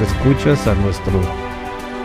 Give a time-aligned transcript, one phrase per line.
[0.00, 1.20] Escuchas a nuestro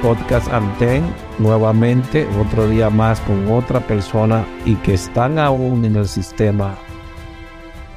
[0.02, 1.04] podcast Anten
[1.38, 6.76] nuevamente otro día más con otra persona y que están aún en el sistema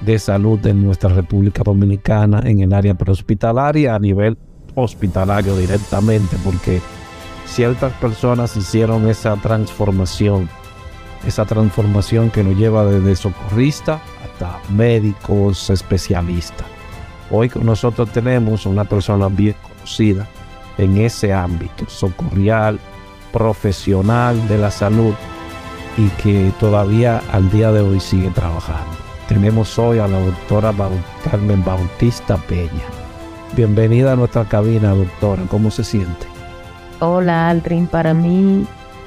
[0.03, 4.37] de salud de nuestra República Dominicana en el área prehospitalaria a nivel
[4.75, 6.81] hospitalario directamente porque
[7.47, 10.49] ciertas personas hicieron esa transformación
[11.27, 16.67] esa transformación que nos lleva desde socorrista hasta médicos especialistas.
[17.31, 19.57] Hoy con nosotros tenemos una persona bien
[20.78, 22.78] en ese ámbito socorrial,
[23.32, 25.14] profesional de la salud
[25.97, 28.97] y que todavía al día de hoy sigue trabajando.
[29.28, 30.72] Tenemos hoy a la doctora
[31.30, 32.84] Carmen Bautista Peña.
[33.56, 35.42] Bienvenida a nuestra cabina, doctora.
[35.48, 36.26] ¿Cómo se siente?
[37.00, 37.86] Hola, Aldrin.
[37.86, 38.66] Para mí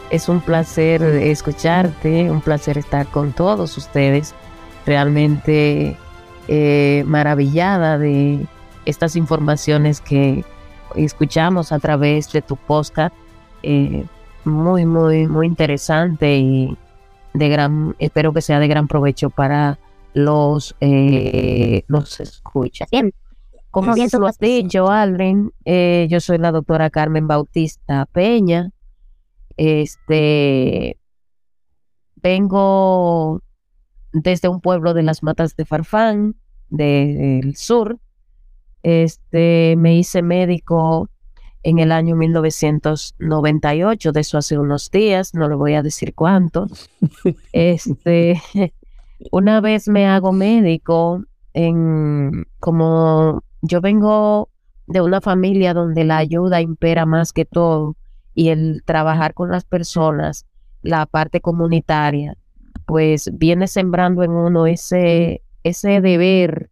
[0.10, 4.34] es un placer escucharte, un placer estar con todos ustedes.
[4.86, 5.98] Realmente
[6.48, 8.46] eh, maravillada de
[8.86, 10.44] estas informaciones que
[10.96, 13.16] escuchamos a través de tu podcast.
[13.64, 14.06] Eh,
[14.46, 16.78] muy, muy, muy interesante y
[17.34, 19.80] de gran, espero que sea de gran provecho para
[20.14, 22.90] los, eh, los escuchas.
[22.90, 23.14] Bien,
[23.70, 28.72] como bien tú lo has dicho, Aldrin, yo soy la doctora Carmen Bautista Peña.
[29.58, 30.98] Este,
[32.16, 33.42] vengo
[34.14, 36.36] desde un pueblo de las Matas de Farfán,
[36.70, 38.00] del sur.
[38.84, 41.10] Este, me hice médico
[41.64, 46.68] en el año 1998, de eso hace unos días, no le voy a decir cuánto.
[47.52, 48.42] Este,
[49.32, 51.24] una vez me hago médico,
[51.54, 54.50] en como yo vengo
[54.88, 57.96] de una familia donde la ayuda impera más que todo
[58.34, 60.46] y el trabajar con las personas,
[60.82, 62.38] la parte comunitaria,
[62.86, 66.70] pues viene sembrando en uno ese, ese deber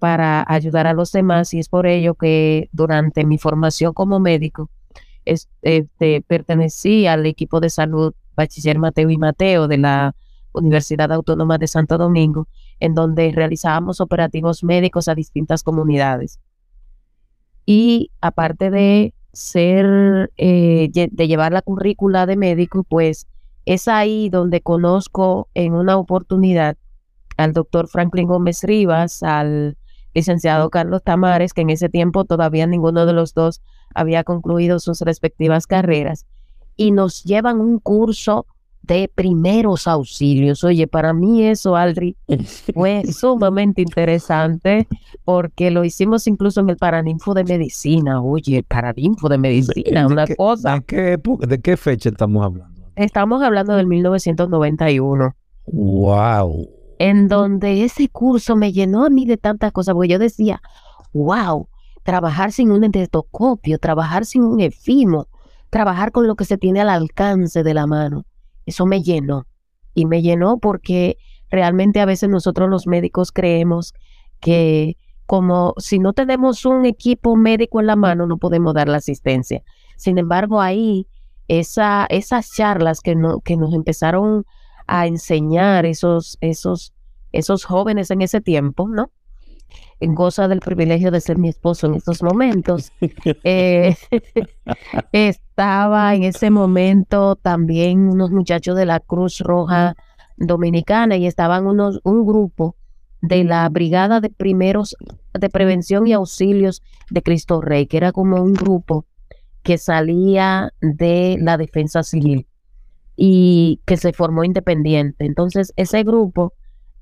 [0.00, 4.70] para ayudar a los demás y es por ello que durante mi formación como médico
[5.24, 10.16] este, pertenecí al equipo de salud Bachiller Mateo y Mateo de la
[10.52, 12.48] Universidad Autónoma de Santo Domingo,
[12.80, 16.40] en donde realizábamos operativos médicos a distintas comunidades.
[17.66, 23.28] Y aparte de ser, eh, de llevar la currícula de médico, pues
[23.66, 26.76] es ahí donde conozco en una oportunidad
[27.36, 29.76] al doctor Franklin Gómez Rivas, al
[30.14, 33.62] licenciado Carlos Tamares, que en ese tiempo todavía ninguno de los dos
[33.94, 36.26] había concluido sus respectivas carreras,
[36.76, 38.46] y nos llevan un curso
[38.82, 40.64] de primeros auxilios.
[40.64, 42.16] Oye, para mí eso, Aldri,
[42.74, 44.88] fue sumamente interesante
[45.24, 48.22] porque lo hicimos incluso en el Paraninfo de Medicina.
[48.22, 50.74] Oye, el Paraninfo de Medicina, una cosa.
[50.74, 52.80] ¿de qué, ¿De qué fecha estamos hablando?
[52.96, 55.34] Estamos hablando del 1991.
[55.66, 56.79] ¡Wow!
[57.00, 60.60] En donde ese curso me llenó a mí de tantas cosas, porque yo decía,
[61.12, 61.68] wow,
[62.02, 65.28] trabajar sin un endoscopio, trabajar sin un efimo,
[65.70, 68.26] trabajar con lo que se tiene al alcance de la mano
[68.70, 69.46] eso me llenó.
[69.94, 71.18] Y me llenó porque
[71.50, 73.92] realmente a veces nosotros los médicos creemos
[74.40, 74.96] que
[75.26, 79.62] como si no tenemos un equipo médico en la mano no podemos dar la asistencia.
[79.96, 81.06] Sin embargo, ahí
[81.48, 84.59] esa, esas charlas que, no, que nos empezaron a
[85.06, 86.92] enseñar esos, esos,
[87.32, 89.10] esos jóvenes en ese tiempo, ¿no?
[90.00, 92.92] goza del privilegio de ser mi esposo en estos momentos.
[93.44, 93.94] Eh,
[95.12, 99.94] estaba en ese momento también unos muchachos de la Cruz Roja
[100.36, 102.76] Dominicana y estaban unos, un grupo
[103.20, 104.96] de la Brigada de Primeros
[105.38, 109.04] de Prevención y Auxilios de Cristo Rey, que era como un grupo
[109.62, 112.46] que salía de la defensa civil
[113.22, 115.26] y que se formó independiente.
[115.26, 116.54] Entonces, ese grupo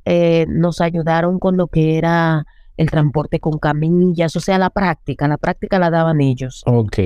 [0.05, 2.45] eh, nos ayudaron con lo que era
[2.77, 6.65] el transporte con camillas, o sea, la práctica, la práctica la daban ellos.
[6.67, 6.99] Ok.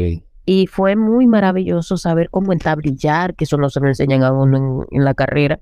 [0.47, 4.87] Y fue muy maravilloso saber cómo entablillar, que eso no se lo enseñan a uno
[4.91, 5.61] en, la carrera,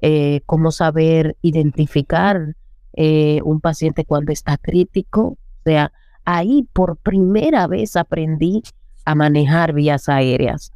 [0.00, 2.56] eh, cómo saber identificar
[2.94, 5.22] eh, un paciente cuando está crítico.
[5.22, 5.92] O sea,
[6.24, 8.64] ahí por primera vez aprendí
[9.04, 10.72] a manejar vías aéreas.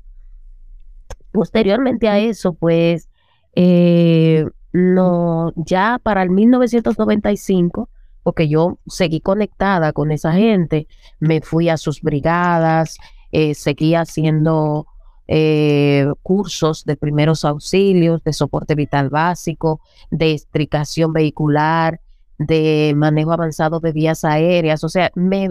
[1.36, 3.10] Posteriormente a eso, pues,
[3.54, 7.90] eh, no, ya para el 1995
[8.22, 10.88] porque yo seguí conectada con esa gente,
[11.20, 12.96] me fui a sus brigadas,
[13.32, 14.86] eh, seguí haciendo
[15.28, 22.00] eh, cursos de primeros auxilios, de soporte vital básico, de estricación vehicular,
[22.38, 24.82] de manejo avanzado de vías aéreas.
[24.84, 25.50] O sea, me,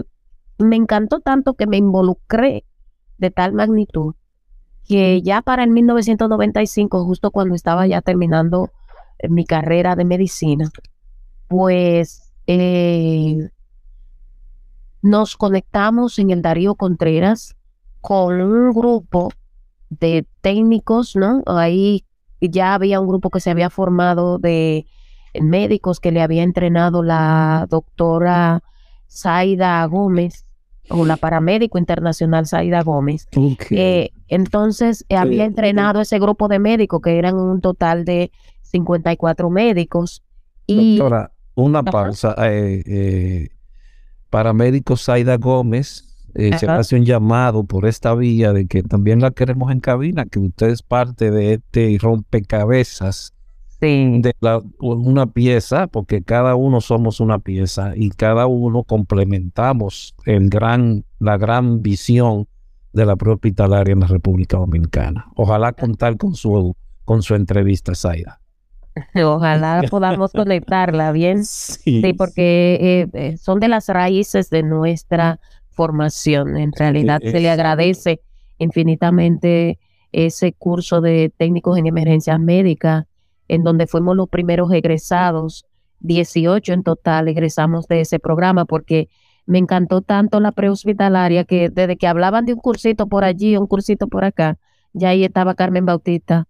[0.58, 2.64] me encantó tanto que me involucré
[3.18, 4.16] de tal magnitud
[4.86, 8.70] que ya para el 1995, justo cuando estaba ya terminando
[9.18, 10.70] eh, mi carrera de medicina,
[11.48, 13.50] pues eh,
[15.02, 17.56] nos conectamos en el Darío Contreras
[18.00, 19.30] con un grupo
[19.90, 21.42] de técnicos, ¿no?
[21.46, 22.04] Ahí
[22.40, 24.86] ya había un grupo que se había formado de
[25.40, 28.62] médicos que le había entrenado la doctora
[29.08, 30.45] Zaida Gómez
[30.88, 33.28] o la paramédico internacional Zaida Gómez.
[33.70, 38.30] Eh, entonces había entrenado ese grupo de médicos que eran un total de
[38.62, 40.22] 54 médicos.
[40.66, 42.34] Y, doctora, una pausa.
[42.38, 43.48] Eh, eh,
[44.30, 49.30] paramédico Zaida Gómez eh, se hace un llamado por esta vía de que también la
[49.30, 53.32] queremos en cabina, que usted es parte de este rompecabezas
[53.80, 54.34] de
[54.80, 61.36] una pieza, porque cada uno somos una pieza y cada uno complementamos el gran, la
[61.36, 62.46] gran visión
[62.92, 65.26] de la propia hospitalaria en la República Dominicana.
[65.34, 68.40] Ojalá contar con su, con su entrevista, Zaida.
[69.14, 71.44] Ojalá podamos conectarla bien.
[71.44, 75.40] Sí, porque eh, eh, son de las raíces de nuestra
[75.70, 76.56] formación.
[76.56, 78.20] En realidad se le agradece
[78.58, 79.78] infinitamente
[80.12, 83.04] ese curso de técnicos en emergencias médicas,
[83.48, 85.66] en donde fuimos los primeros egresados,
[86.00, 89.08] 18 en total egresamos de ese programa, porque
[89.46, 93.66] me encantó tanto la prehospitalaria que desde que hablaban de un cursito por allí, un
[93.66, 94.58] cursito por acá,
[94.92, 96.46] ya ahí estaba Carmen Bautista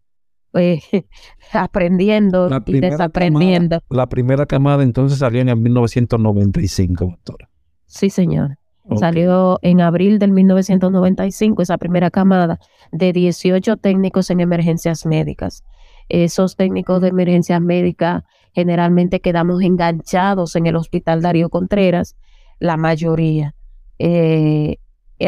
[0.55, 0.81] eh,
[1.53, 3.81] aprendiendo y desaprendiendo.
[3.91, 7.49] la primera camada entonces salió en el 1995, doctora.
[7.87, 8.59] Sí, señor.
[8.95, 12.61] Salió en abril del 1995 esa primera camada
[12.93, 15.65] de 18 técnicos en emergencias médicas.
[16.09, 18.23] Esos técnicos de emergencias médicas
[18.53, 22.17] generalmente quedamos enganchados en el Hospital Darío Contreras,
[22.59, 23.55] la mayoría.
[23.99, 24.79] Eh,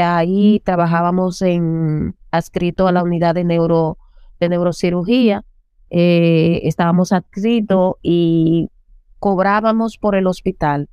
[0.00, 3.99] ahí trabajábamos en adscrito a la unidad de neuro
[4.40, 5.44] de neurocirugía,
[5.90, 8.70] eh, estábamos adscritos y
[9.18, 10.88] cobrábamos por el hospital.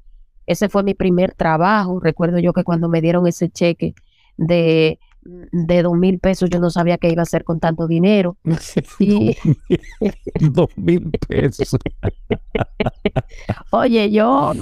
[0.46, 2.00] Ese fue mi primer trabajo.
[2.00, 3.94] Recuerdo yo que cuando me dieron ese cheque
[4.38, 8.38] de, de dos mil pesos, yo no sabía qué iba a hacer con tanto dinero.
[10.40, 11.76] dos mil pesos.
[13.72, 14.54] Oye, yo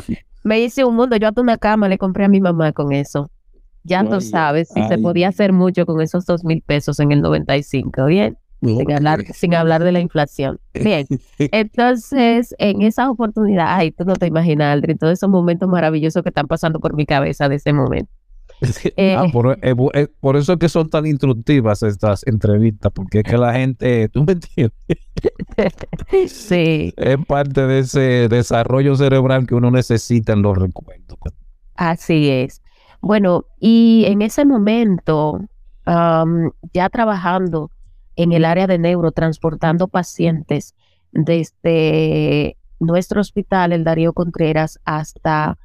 [0.43, 1.17] me hice un mundo.
[1.17, 3.29] Yo hasta una cama le compré a mi mamá con eso.
[3.83, 7.21] Ya tú sabes, si se podía hacer mucho con esos dos mil pesos en el
[7.21, 8.37] 95, ¿bien?
[8.63, 10.59] sin, hablar, sin hablar de la inflación.
[10.73, 11.05] Bien,
[11.37, 16.29] entonces en esa oportunidad, ay, tú no te imaginas, Aldrin, todos esos momentos maravillosos que
[16.29, 18.11] están pasando por mi cabeza de ese momento.
[18.95, 23.19] Eh, ah, por, eh, eh, por, eso es que son tan instructivas estas entrevistas, porque
[23.19, 24.73] es que la gente, ¿tú me entiendes?
[26.27, 26.93] sí.
[26.95, 31.17] Es parte de ese desarrollo cerebral que uno necesita en los recuerdos.
[31.75, 32.61] Así es.
[33.01, 35.41] Bueno, y en ese momento,
[35.85, 37.71] ya trabajando
[38.15, 40.75] en el área de neuro, transportando pacientes
[41.11, 45.57] desde nuestro hospital, el Darío Contreras, hasta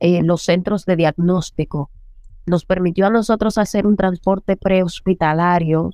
[0.00, 1.90] eh, los centros de diagnóstico.
[2.46, 5.90] Nos permitió a nosotros hacer un transporte prehospitalario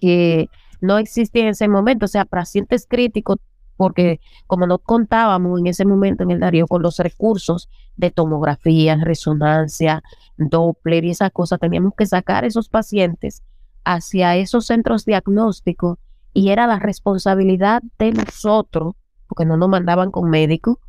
[0.00, 0.48] que
[0.80, 3.38] no existía en ese momento, o sea, pacientes críticos,
[3.76, 8.96] porque como no contábamos en ese momento en el Darío con los recursos de tomografía,
[8.96, 10.02] resonancia,
[10.36, 13.42] Doppler y esas cosas, teníamos que sacar esos pacientes
[13.84, 15.98] hacia esos centros diagnósticos
[16.32, 18.94] y era la responsabilidad de nosotros,
[19.28, 20.80] porque no nos mandaban con médico,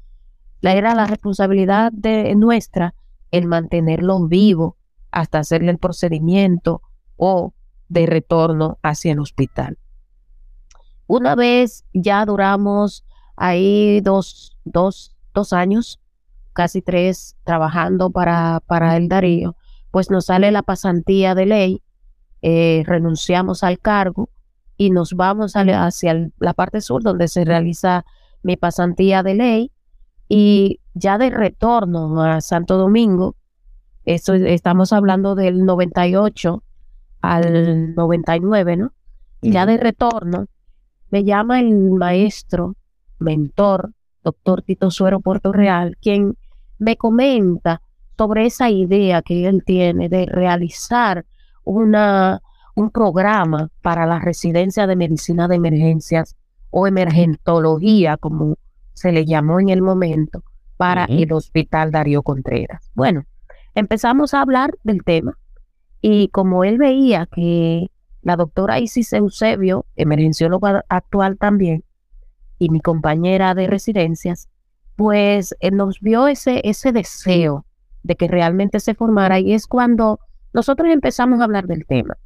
[0.61, 2.95] era la responsabilidad de nuestra
[3.37, 4.77] el mantenerlo vivo
[5.11, 6.81] hasta hacerle el procedimiento
[7.15, 7.53] o
[7.87, 9.77] de retorno hacia el hospital.
[11.07, 15.99] Una vez ya duramos ahí dos, dos, dos años,
[16.53, 19.55] casi tres, trabajando para, para el Darío,
[19.91, 21.81] pues nos sale la pasantía de ley
[22.47, 24.29] eh, renunciamos al cargo
[24.77, 28.05] y nos vamos hacia la parte sur donde se realiza
[28.43, 29.71] mi pasantía de ley
[30.27, 33.35] y ya de retorno a Santo Domingo,
[34.05, 36.63] esto, estamos hablando del 98
[37.21, 38.93] al 99, ¿no?
[39.41, 40.47] Ya de retorno,
[41.11, 42.75] me llama el maestro,
[43.19, 43.91] mentor,
[44.23, 46.35] doctor Tito Suero Puerto Real, quien
[46.79, 47.81] me comenta
[48.17, 51.25] sobre esa idea que él tiene de realizar
[51.63, 52.41] una,
[52.75, 56.35] un programa para la residencia de medicina de emergencias
[56.69, 58.57] o emergentología, como
[58.95, 60.43] se le llamó en el momento,
[60.77, 62.91] para el Hospital Darío Contreras.
[62.95, 63.25] Bueno,
[63.75, 65.37] empezamos a hablar del tema
[66.01, 67.89] y como él veía que
[68.21, 71.83] la doctora Isis Eusebio, emergencióloga actual también,
[72.57, 74.49] y mi compañera de residencias,
[74.95, 77.65] pues él nos vio ese, ese deseo
[78.03, 80.19] de que realmente se formara y es cuando
[80.53, 82.17] nosotros empezamos a hablar del tema,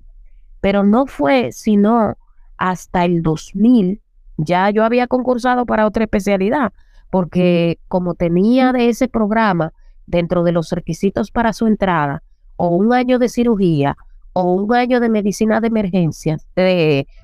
[0.61, 2.17] pero no fue sino
[2.57, 4.01] hasta el 2000,
[4.39, 6.71] ya yo había concursado para otra especialidad,
[7.11, 9.73] porque como tenía de ese programa
[10.05, 12.23] dentro de los requisitos para su entrada,
[12.55, 13.97] o un año de cirugía,
[14.33, 16.47] o un año de medicina de emergencias,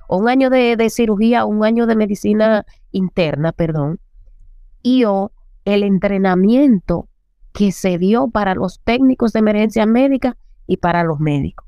[0.07, 3.99] o un año de, de cirugía, un año de medicina interna, perdón,
[4.81, 5.31] y o
[5.63, 7.07] el entrenamiento
[7.53, 11.65] que se dio para los técnicos de emergencia médica y para los médicos.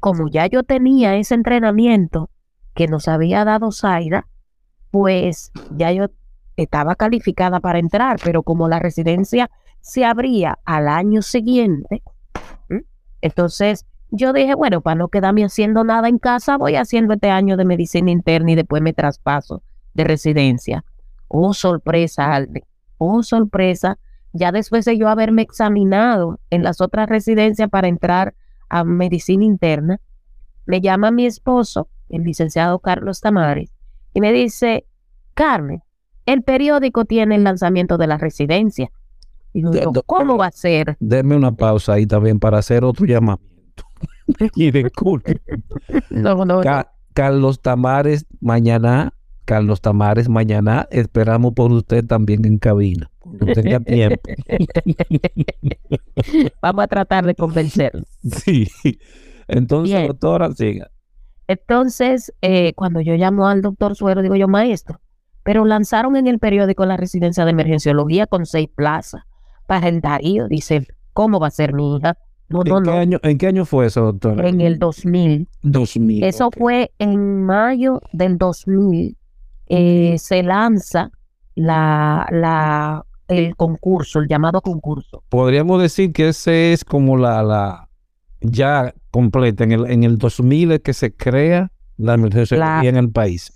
[0.00, 2.28] Como ya yo tenía ese entrenamiento
[2.74, 4.26] que nos había dado Zaira,
[4.96, 6.06] pues ya yo
[6.56, 9.50] estaba calificada para entrar, pero como la residencia
[9.82, 12.02] se abría al año siguiente,
[13.20, 17.58] entonces yo dije, bueno, para no quedarme haciendo nada en casa, voy haciendo este año
[17.58, 19.62] de medicina interna y después me traspaso
[19.92, 20.82] de residencia.
[21.28, 22.64] Oh, sorpresa, Alde.
[22.96, 23.98] Oh, sorpresa
[24.32, 28.34] ya después de yo haberme examinado en las otras residencias para entrar
[28.70, 30.00] a medicina interna,
[30.64, 33.75] me llama mi esposo, el licenciado Carlos Tamares,
[34.16, 34.86] y me dice,
[35.34, 35.82] Carmen,
[36.24, 38.90] el periódico tiene el lanzamiento de la residencia.
[39.52, 40.96] Y yo, ¿cómo va a ser?
[41.00, 43.84] Denme una pausa ahí también para hacer otro llamamiento.
[44.56, 45.40] y disculpe.
[46.10, 46.62] no, no.
[47.14, 49.12] Carlos Tamares, mañana,
[49.44, 54.20] Carlos Tamares, mañana esperamos por usted también en cabina no tenga tiempo.
[56.62, 58.02] Vamos a tratar de convencerlo.
[58.22, 58.68] Sí.
[59.48, 60.90] Entonces, doctora, siga.
[61.48, 65.00] Entonces, eh, cuando yo llamo al doctor Suero, digo yo, maestro,
[65.42, 69.22] pero lanzaron en el periódico la residencia de emergenciología con seis plazas
[69.66, 70.48] para el Darío.
[70.48, 72.16] Dice, ¿cómo va a ser mi hija?
[72.48, 74.48] No, ¿En, qué Año, ¿En qué año fue eso, doctora?
[74.48, 75.48] En el 2000.
[75.62, 76.24] 2000.
[76.24, 79.16] Eso fue en mayo del 2000.
[79.68, 81.10] Eh, se lanza
[81.56, 85.24] la, la, el concurso, el llamado concurso.
[85.28, 87.85] Podríamos decir que ese es como la, la
[88.40, 89.64] ya completa.
[89.64, 93.52] En el, en el 2000 es que se crea la emergencia La- en el país.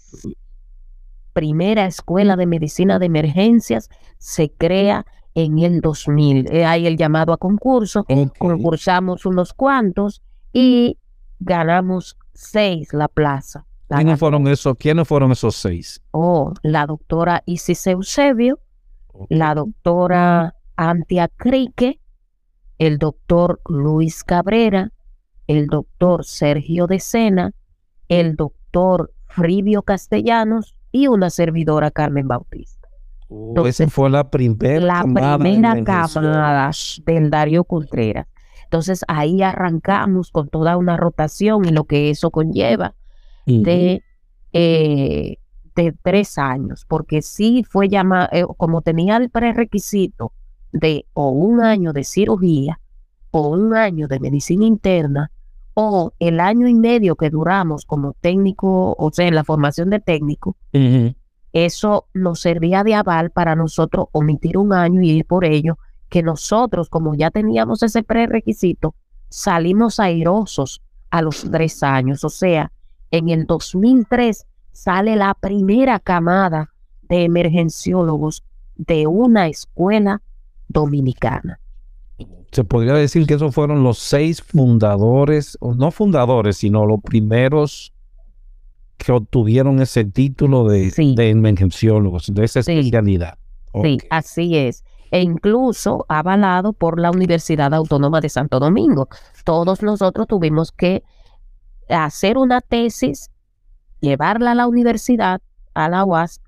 [1.33, 6.49] Primera escuela de medicina de emergencias se crea en el 2000.
[6.51, 8.05] Eh, Hay el llamado a concurso.
[8.39, 10.23] Concursamos unos cuantos
[10.53, 10.99] y
[11.39, 13.65] ganamos seis la plaza.
[13.89, 16.01] La ¿Quiénes fueron esos, ¿Quiénes fueron esos seis?
[16.13, 18.59] oh, la doctora Isis Eusebio,
[19.29, 22.00] la doctora Antia Crique,
[22.81, 24.91] el doctor Luis Cabrera,
[25.47, 27.53] el doctor Sergio de Sena,
[28.09, 32.89] el doctor Fribio Castellanos y una servidora Carmen Bautista.
[33.29, 36.71] Oh, esa fue la primera La camada primera camada
[37.05, 38.27] del Darío Contreras.
[38.65, 42.95] Entonces ahí arrancamos con toda una rotación y lo que eso conlleva
[43.45, 44.03] de,
[44.55, 45.37] eh,
[45.77, 50.33] de tres años, porque sí fue llamado, como tenía el prerequisito
[50.73, 52.81] de o un año de cirugía
[53.31, 55.31] o un año de medicina interna
[55.75, 60.01] o el año y medio que duramos como técnico, o sea, en la formación de
[60.01, 60.57] técnico,
[61.53, 66.23] eso nos servía de aval para nosotros omitir un año y ir por ello, que
[66.23, 68.95] nosotros, como ya teníamos ese prerequisito,
[69.29, 72.25] salimos airosos a los tres años.
[72.25, 72.73] O sea,
[73.11, 76.71] en el 2003 sale la primera camada
[77.03, 78.45] de emergenciólogos
[78.77, 80.23] de una escuela
[80.71, 81.61] dominicana.
[82.53, 87.93] Se podría decir que esos fueron los seis fundadores, o no fundadores, sino los primeros
[88.97, 91.15] que obtuvieron ese título de, Sí.
[91.17, 92.73] de emergenciólogos, de esa Sí.
[92.73, 93.39] especialidad.
[93.83, 94.05] Sí, Ok.
[94.11, 94.85] así es.
[95.13, 99.09] E incluso avalado por la Universidad Autónoma de Santo Domingo.
[99.45, 101.03] Todos nosotros tuvimos que
[101.89, 103.31] hacer una tesis,
[104.01, 105.41] llevarla a la universidad,
[105.75, 106.41] a la UAS,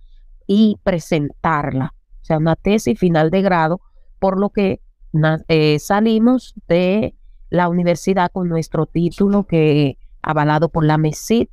[0.47, 1.95] y presentarla.
[2.21, 3.81] O sea, una tesis final de grado,
[4.23, 4.81] por lo que
[5.49, 7.17] eh, salimos de
[7.51, 11.49] la universidad con nuestro título que avalado por la MESID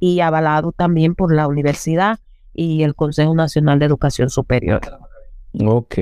[0.00, 2.20] y avalado también por la universidad
[2.52, 4.82] y el Consejo Nacional de Educación Superior.
[5.64, 5.94] Ok.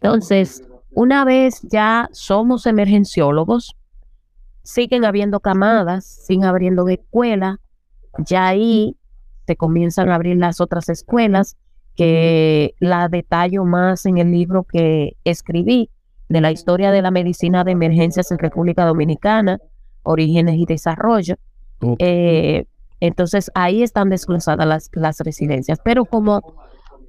[0.00, 3.76] Entonces, una vez ya somos emergenciólogos,
[4.62, 7.58] siguen habiendo camadas, siguen abriendo escuelas,
[8.16, 8.96] ya ahí
[9.46, 11.58] se comienzan a abrir las otras escuelas,
[11.96, 15.90] que la detallo más en el libro que escribí
[16.28, 19.58] de la historia de la medicina de emergencias en República Dominicana,
[20.02, 21.36] orígenes y desarrollo.
[21.98, 22.64] Eh,
[23.00, 25.78] entonces ahí están desglosadas las, las residencias.
[25.84, 26.40] Pero como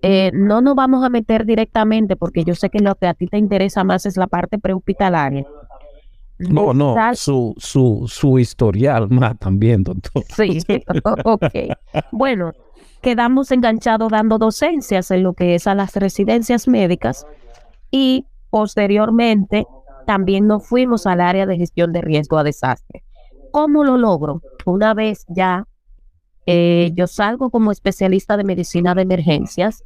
[0.01, 3.27] eh, no nos vamos a meter directamente, porque yo sé que lo que a ti
[3.27, 5.47] te interesa más es la parte prehospitalaria.
[6.39, 10.23] No, no, su, su, su historial más también, doctor.
[10.35, 10.59] Sí,
[11.23, 11.45] ok.
[12.11, 12.51] Bueno,
[13.01, 17.25] quedamos enganchados dando docencias en lo que es a las residencias médicas
[17.91, 19.65] y posteriormente
[20.05, 23.03] también nos fuimos al área de gestión de riesgo a desastre.
[23.51, 24.41] ¿Cómo lo logro?
[24.65, 25.67] Una vez ya
[26.45, 29.83] eh, yo salgo como especialista de medicina de emergencias,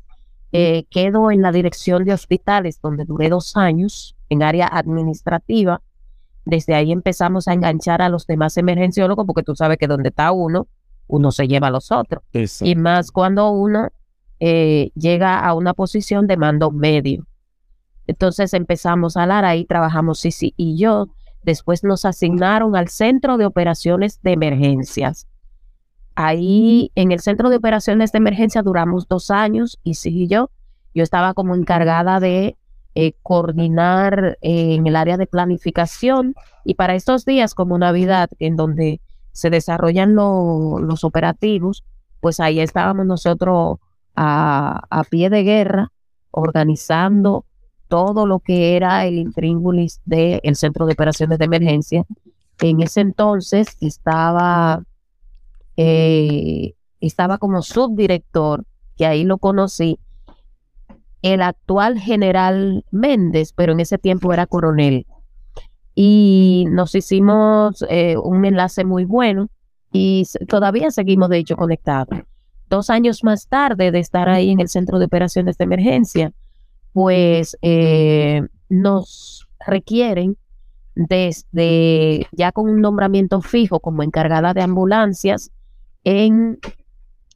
[0.51, 5.81] eh, quedo en la dirección de hospitales donde duré dos años en área administrativa.
[6.47, 10.31] Desde ahí empezamos a enganchar a los demás emergenciólogos porque tú sabes que donde está
[10.31, 10.67] uno,
[11.07, 12.23] uno se lleva a los otros.
[12.61, 13.89] Y más cuando uno
[14.39, 17.27] eh, llega a una posición de mando medio.
[18.07, 21.09] Entonces empezamos a hablar, ahí trabajamos Sisi y yo.
[21.43, 25.27] Después nos asignaron al Centro de Operaciones de Emergencias.
[26.15, 30.49] Ahí en el Centro de Operaciones de Emergencia duramos dos años, Isis y yo.
[30.95, 32.55] Yo estaba como encargada de
[32.99, 36.33] eh, coordinar eh, en el área de planificación
[36.65, 39.01] y para estos días como Navidad, en donde
[39.33, 41.83] se desarrollan lo- los operativos,
[42.21, 43.77] pues ahí estábamos nosotros
[44.15, 45.91] a, a pie de guerra
[46.31, 47.45] organizando
[47.87, 52.03] todo lo que era el intríngulis del Centro de Operaciones de Emergencia.
[52.61, 54.81] En ese entonces estaba,
[55.77, 58.65] eh, estaba como subdirector,
[58.97, 59.99] que ahí lo conocí,
[61.21, 65.05] el actual general Méndez, pero en ese tiempo era coronel.
[65.95, 69.49] Y nos hicimos eh, un enlace muy bueno
[69.91, 72.19] y todavía seguimos, de hecho, conectados.
[72.69, 76.33] Dos años más tarde de estar ahí en el Centro de Operaciones de Emergencia,
[76.93, 80.37] pues eh, nos requieren
[80.95, 85.51] desde ya con un nombramiento fijo como encargada de ambulancias
[86.03, 86.59] en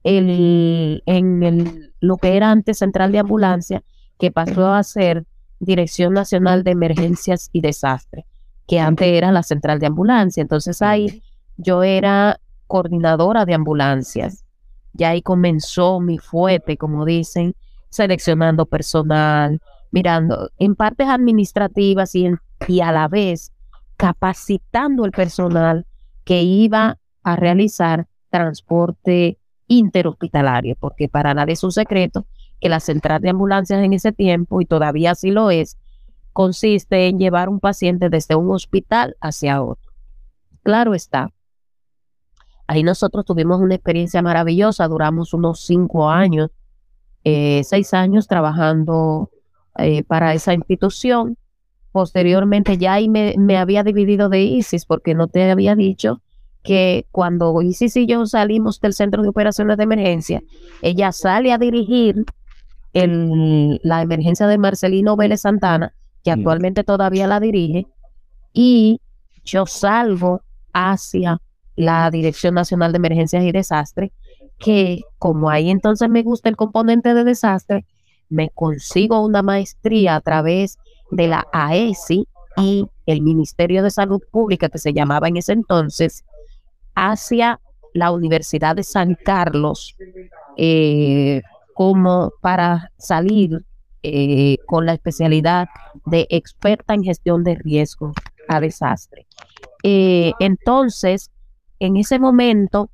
[0.03, 3.83] el, en el, lo que era antes Central de Ambulancia,
[4.17, 5.25] que pasó a ser
[5.59, 8.25] Dirección Nacional de Emergencias y Desastres,
[8.67, 10.41] que antes era la Central de Ambulancia.
[10.41, 11.21] Entonces ahí
[11.57, 14.43] yo era coordinadora de ambulancias.
[14.93, 17.55] Ya ahí comenzó mi fuerte, como dicen,
[17.89, 19.61] seleccionando personal,
[19.91, 22.29] mirando en partes administrativas y,
[22.67, 23.51] y a la vez
[23.97, 25.85] capacitando el personal
[26.23, 29.37] que iba a realizar transporte
[29.71, 32.25] interhospitalario, porque para nadie es un secreto
[32.60, 35.77] que la central de ambulancias en ese tiempo, y todavía así lo es,
[36.34, 39.91] consiste en llevar un paciente desde un hospital hacia otro.
[40.63, 41.31] Claro está.
[42.67, 46.51] Ahí nosotros tuvimos una experiencia maravillosa, duramos unos cinco años,
[47.23, 49.29] eh, seis años trabajando
[49.77, 51.38] eh, para esa institución.
[51.91, 56.21] Posteriormente ya ahí me, me había dividido de ISIS porque no te había dicho
[56.63, 60.43] que cuando Isis y yo salimos del Centro de Operaciones de Emergencia,
[60.82, 62.26] ella sale a dirigir
[62.93, 65.93] el, la emergencia de Marcelino Vélez Santana,
[66.24, 67.88] que actualmente todavía la dirige,
[68.54, 69.02] y
[69.43, 70.41] yo salgo
[70.74, 71.41] hacia
[71.76, 74.12] la Dirección Nacional de Emergencias y Desastres,
[74.60, 77.86] que como ahí entonces me gusta el componente de desastre,
[78.30, 80.78] me consigo una maestría a través
[81.10, 86.24] de la AESI y el Ministerio de Salud Pública, que se llamaba en ese entonces,
[86.95, 87.60] hacia
[87.93, 89.95] la Universidad de San Carlos
[90.58, 91.41] eh,
[91.73, 93.65] como para salir
[94.04, 95.67] eh, con la especialidad
[96.06, 98.13] de experta en gestión de riesgo
[98.47, 99.27] a desastre.
[99.84, 101.32] Eh, entonces,
[101.80, 102.89] en ese momento,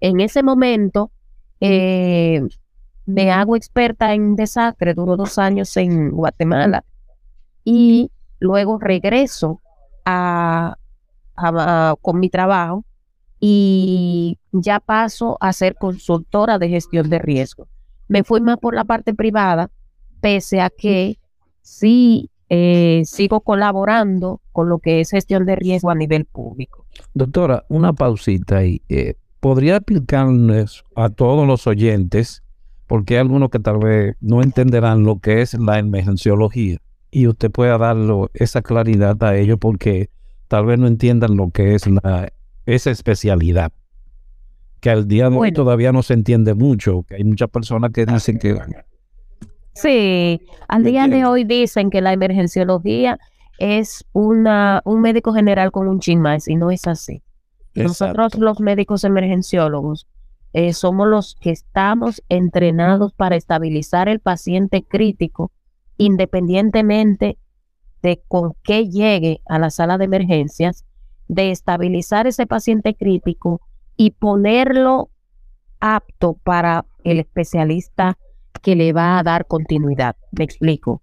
[0.00, 1.10] en ese momento,
[1.60, 6.84] me hago experta en desastre, duro dos años en Guatemala
[7.64, 9.60] y luego regreso
[10.04, 10.77] a,
[12.00, 12.84] con mi trabajo
[13.40, 17.68] y ya paso a ser consultora de gestión de riesgo.
[18.08, 19.70] Me fui más por la parte privada,
[20.20, 21.18] pese a que
[21.62, 26.86] sí eh, sigo colaborando con lo que es gestión de riesgo a nivel público.
[27.14, 28.82] Doctora, una pausita ahí.
[28.88, 32.42] Eh, ¿Podría explicarles a todos los oyentes,
[32.86, 36.78] porque hay algunos que tal vez no entenderán lo que es la emergenciología,
[37.10, 40.10] y usted pueda darle esa claridad a ellos porque
[40.48, 42.32] tal vez no entiendan lo que es la,
[42.66, 43.72] esa especialidad,
[44.80, 48.06] que al día de hoy todavía no se entiende mucho, que hay muchas personas que
[48.06, 48.58] dicen que...
[49.74, 53.18] Sí, al día de hoy dicen que la emergenciología
[53.58, 57.22] es una, un médico general con un chin más y no es así.
[57.74, 60.08] Nosotros los médicos emergenciólogos
[60.52, 65.52] eh, somos los que estamos entrenados para estabilizar el paciente crítico
[65.98, 67.36] independientemente
[68.02, 70.84] de con qué llegue a la sala de emergencias,
[71.26, 73.60] de estabilizar ese paciente crítico
[73.96, 75.10] y ponerlo
[75.80, 78.18] apto para el especialista
[78.62, 80.16] que le va a dar continuidad.
[80.32, 81.02] Me explico.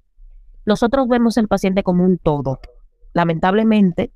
[0.65, 2.59] Nosotros vemos el paciente como un todo.
[3.13, 4.11] Lamentablemente,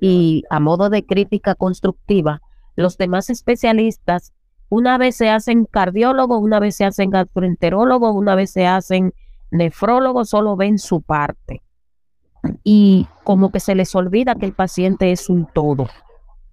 [0.00, 2.42] y a modo de crítica constructiva,
[2.74, 4.32] los demás especialistas
[4.68, 9.12] una vez se hacen cardiólogos, una vez se hacen gastroenterólogos, una vez se hacen
[9.50, 11.62] nefrólogos, solo ven su parte
[12.64, 15.88] y como que se les olvida que el paciente es un todo,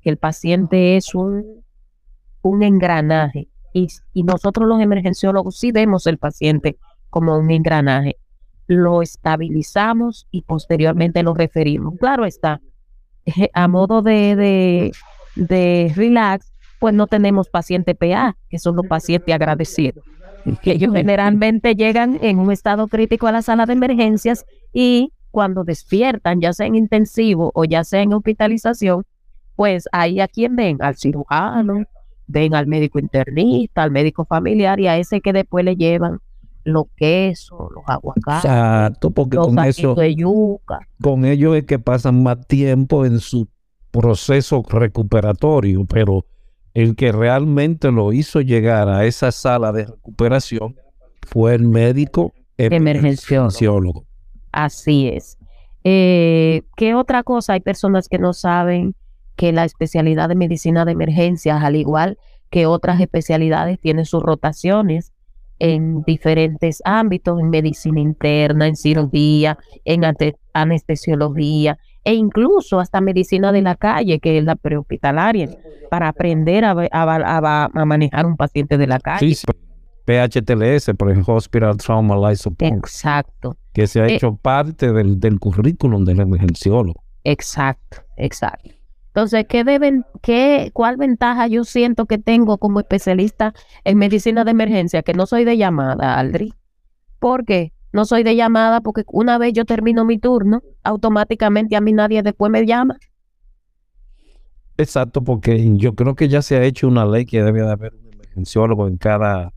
[0.01, 1.63] que el paciente es un,
[2.41, 3.49] un engranaje.
[3.73, 6.77] Y, y nosotros los emergenciólogos sí vemos el paciente
[7.09, 8.17] como un engranaje.
[8.67, 11.95] Lo estabilizamos y posteriormente lo referimos.
[11.99, 12.61] Claro está,
[13.53, 14.91] a modo de, de,
[15.35, 20.03] de relax, pues no tenemos paciente PA, que son los pacientes agradecidos
[20.61, 25.63] que ellos generalmente llegan en un estado crítico a la sala de emergencias y cuando
[25.63, 29.05] despiertan, ya sea en intensivo o ya sea en hospitalización,
[29.55, 31.83] pues ahí a quién ven, al cirujano,
[32.27, 36.19] ven al médico internista, al médico familiar y a ese que después le llevan
[36.63, 40.79] los quesos, los aguacates, Exacto, porque con eso, de yuca.
[41.01, 43.47] con ellos es que pasan más tiempo en su
[43.91, 46.25] proceso recuperatorio, pero
[46.73, 50.75] el que realmente lo hizo llegar a esa sala de recuperación
[51.27, 54.05] fue el médico emergenciólogo.
[54.51, 55.37] Así es.
[55.83, 57.53] Eh, ¿Qué otra cosa?
[57.53, 58.95] Hay personas que no saben
[59.35, 62.17] que la especialidad de medicina de emergencias, al igual
[62.49, 65.13] que otras especialidades, tiene sus rotaciones
[65.59, 70.03] en diferentes ámbitos, en medicina interna, en cirugía, en
[70.53, 75.49] anestesiología e incluso hasta medicina de la calle, que es la prehospitalaria,
[75.89, 79.35] para aprender a, a, manejar un paciente de la calle.
[80.05, 82.73] PHTLS, por ejemplo, Hospital Trauma Life Support.
[82.73, 83.57] Exacto.
[83.79, 87.01] Que se ha eh, hecho parte del, del currículum del emergenciólogo.
[87.23, 88.71] Exacto, exacto.
[89.07, 93.53] Entonces, ¿qué deben, qué, cuál ventaja yo siento que tengo como especialista
[93.85, 95.01] en medicina de emergencia?
[95.01, 96.53] Que no soy de llamada, Aldri.
[97.19, 97.71] ¿Por qué?
[97.93, 102.21] No soy de llamada porque una vez yo termino mi turno, automáticamente a mí nadie
[102.21, 102.97] después me llama.
[104.75, 107.93] Exacto, porque yo creo que ya se ha hecho una ley que debe de haber
[107.93, 109.53] un emergenciólogo en cada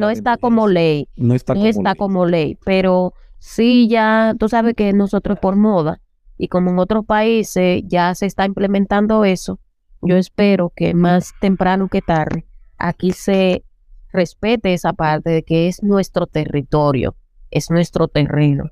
[0.00, 1.08] no está como ley.
[1.16, 1.96] No está, como, está ley.
[1.96, 2.58] como ley.
[2.64, 6.00] Pero sí ya, tú sabes que nosotros por moda
[6.38, 9.58] y como en otros países ya se está implementando eso,
[10.00, 12.46] yo espero que más temprano que tarde
[12.82, 13.64] aquí se
[14.12, 17.14] respete esa parte de que es nuestro territorio,
[17.50, 18.64] es nuestro terreno.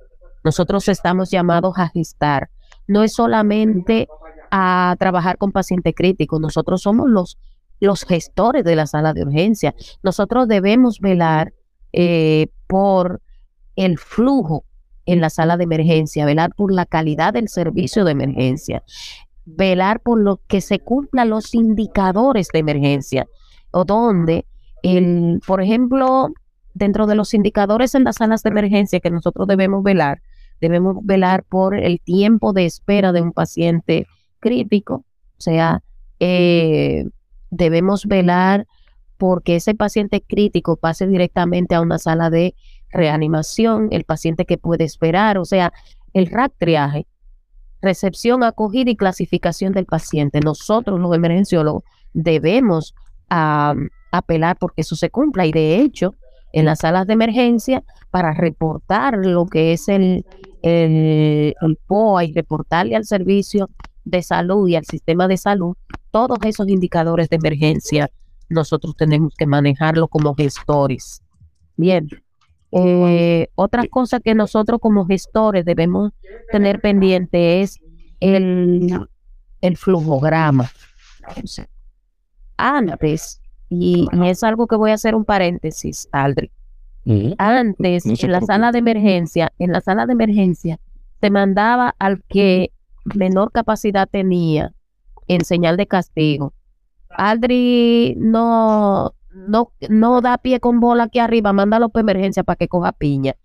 [0.44, 2.50] Nosotros estamos llamados a gestar.
[2.86, 4.08] No es solamente
[4.50, 7.38] a trabajar con paciente crítico, nosotros somos los,
[7.80, 9.74] los gestores de la sala de urgencia.
[10.02, 11.52] Nosotros debemos velar
[11.92, 13.20] eh, por
[13.76, 14.64] el flujo
[15.06, 18.82] en la sala de emergencia, velar por la calidad del servicio de emergencia,
[19.44, 23.26] velar por lo que se cumplan los indicadores de emergencia,
[23.72, 24.46] o donde,
[24.82, 26.28] el, por ejemplo,
[26.74, 30.20] dentro de los indicadores en las salas de emergencia que nosotros debemos velar,
[30.60, 34.06] debemos velar por el tiempo de espera de un paciente
[34.38, 35.04] crítico,
[35.38, 35.82] o sea,
[36.20, 37.06] eh,
[37.50, 38.66] debemos velar
[39.18, 42.54] porque ese paciente crítico pase directamente a una sala de
[42.90, 45.72] reanimación, el paciente que puede esperar, o sea,
[46.14, 47.06] el RAC triaje,
[47.82, 50.40] recepción, acogida y clasificación del paciente.
[50.40, 52.94] Nosotros los emergenciólogos debemos
[53.28, 56.14] apelar porque eso se cumpla y de hecho
[56.52, 60.24] en las salas de emergencia para reportar lo que es el,
[60.62, 63.70] el, el POA y reportarle al servicio
[64.04, 65.76] de salud y al sistema de salud
[66.10, 68.10] todos esos indicadores de emergencia
[68.48, 71.22] nosotros tenemos que manejarlo como gestores.
[71.76, 72.08] Bien.
[72.72, 76.12] Eh, otra cosa que nosotros como gestores debemos
[76.52, 77.80] tener pendiente es
[78.20, 79.08] el,
[79.60, 80.70] el flujograma.
[82.56, 86.50] Antes, y, es algo que voy a hacer un paréntesis, Aldri.
[87.38, 90.78] Antes, en la sala de emergencia, en la sala de emergencia,
[91.20, 92.72] se mandaba al que
[93.14, 94.72] menor capacidad tenía
[95.34, 96.52] en señal de castigo.
[97.10, 102.66] Aldri no, no, no da pie con bola aquí arriba, mándalo para emergencia para que
[102.66, 103.36] coja piña.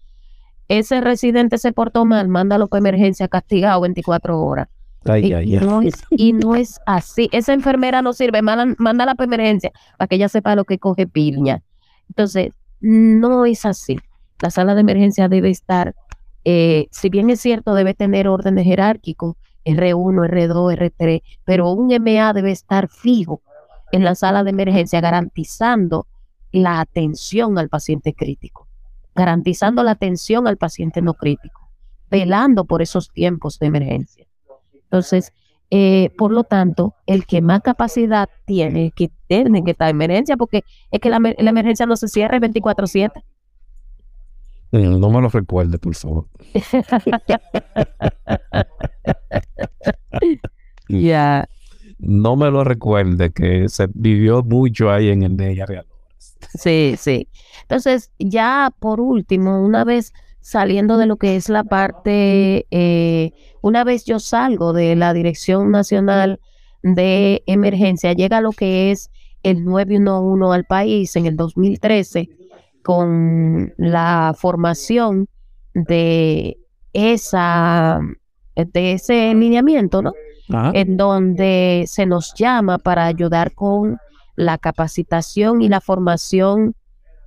[0.67, 4.67] Ese residente se portó mal, mándalo para emergencia castigado 24 horas.
[5.05, 7.29] y, No es, y, No es, así.
[7.31, 11.61] Esa enfermera no sirve, mándala para emergencia para que ella sepa lo que coge piña.
[12.09, 13.99] Entonces, no es así.
[14.41, 15.93] La sala de emergencia debe estar,
[16.45, 22.33] eh, si bien es cierto, debe tener orden jerárquico, R1, R2, R3, pero un MA
[22.33, 23.41] debe estar fijo
[23.91, 26.07] en la sala de emergencia garantizando
[26.51, 28.67] la atención al paciente crítico,
[29.13, 31.69] garantizando la atención al paciente no crítico,
[32.09, 34.27] velando por esos tiempos de emergencia.
[34.73, 35.33] Entonces,
[35.71, 40.37] eh, por lo tanto, el que más capacidad tiene, que tiene que estar en emergencia,
[40.37, 43.23] porque es que la, emergencia no se cierra 24/7.
[44.71, 46.27] No me lo recuerde, por favor.
[50.87, 51.49] Ya.
[51.97, 55.87] No me lo recuerde, que se vivió mucho ahí en el de Real.
[56.53, 57.27] Sí, sí.
[57.61, 63.83] Entonces, ya por último, una vez saliendo de lo que es la parte, eh, una
[63.83, 66.39] vez yo salgo de la Dirección Nacional
[66.83, 69.09] de Emergencia, llega lo que es
[69.41, 72.29] el 911 al país en el 2013
[72.83, 75.27] con la formación
[75.73, 76.57] de
[76.93, 77.99] esa
[78.55, 80.13] de ese lineamiento, ¿no?
[80.73, 83.97] En donde se nos llama para ayudar con
[84.35, 86.75] la capacitación y la formación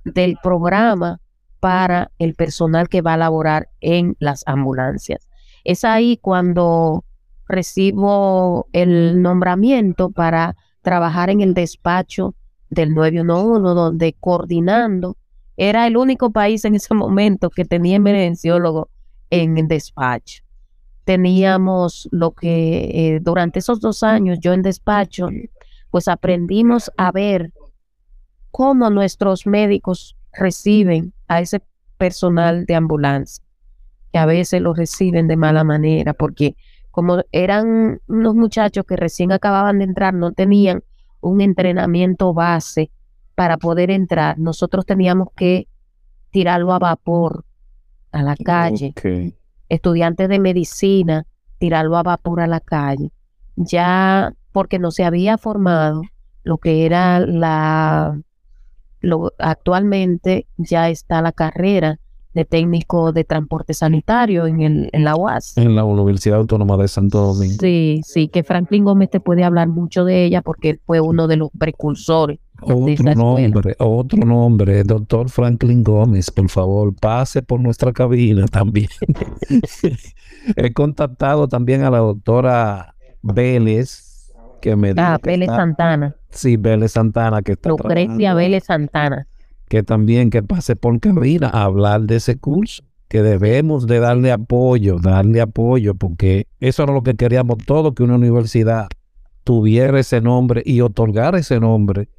[0.05, 1.19] del programa
[1.59, 5.27] para el personal que va a laborar en las ambulancias.
[5.63, 7.03] Es ahí cuando
[7.47, 12.35] recibo el nombramiento para trabajar en el despacho
[12.69, 15.17] del 911, donde coordinando,
[15.57, 18.89] era el único país en ese momento que tenía emergenciólogo
[19.29, 20.43] en el despacho.
[21.09, 25.29] Teníamos lo que eh, durante esos dos años yo en despacho,
[25.89, 27.51] pues aprendimos a ver
[28.51, 31.63] cómo nuestros médicos reciben a ese
[31.97, 33.43] personal de ambulancia,
[34.13, 36.55] que a veces lo reciben de mala manera, porque
[36.91, 40.83] como eran unos muchachos que recién acababan de entrar, no tenían
[41.21, 42.91] un entrenamiento base
[43.33, 45.67] para poder entrar, nosotros teníamos que
[46.29, 47.45] tirarlo a vapor
[48.11, 48.93] a la calle.
[49.69, 51.25] Estudiantes de medicina,
[51.57, 53.11] tirarlo a vapor a la calle.
[53.55, 56.01] Ya porque no se había formado
[56.43, 58.19] lo que era la
[59.01, 61.99] lo, actualmente ya está la carrera
[62.33, 65.57] de técnico de transporte sanitario en, el, en la UAS.
[65.57, 67.55] En la Universidad Autónoma de Santo Domingo.
[67.59, 71.27] Sí, sí, que Franklin Gómez te puede hablar mucho de ella porque él fue uno
[71.27, 72.39] de los precursores.
[72.61, 78.89] Otro nombre, otro nombre, doctor Franklin Gómez, por favor, pase por nuestra cabina también.
[80.55, 86.15] He contactado también a la doctora Vélez, que me Ah, Vélez Santana.
[86.29, 89.27] Sí, Vélez Santana, que está Lucrecia Vélez Santana.
[89.67, 94.31] que también que pase por cabina a hablar de ese curso, que debemos de darle
[94.31, 98.87] apoyo, darle apoyo, porque eso era lo que queríamos todos, que una universidad
[99.43, 102.09] tuviera ese nombre y otorgar ese nombre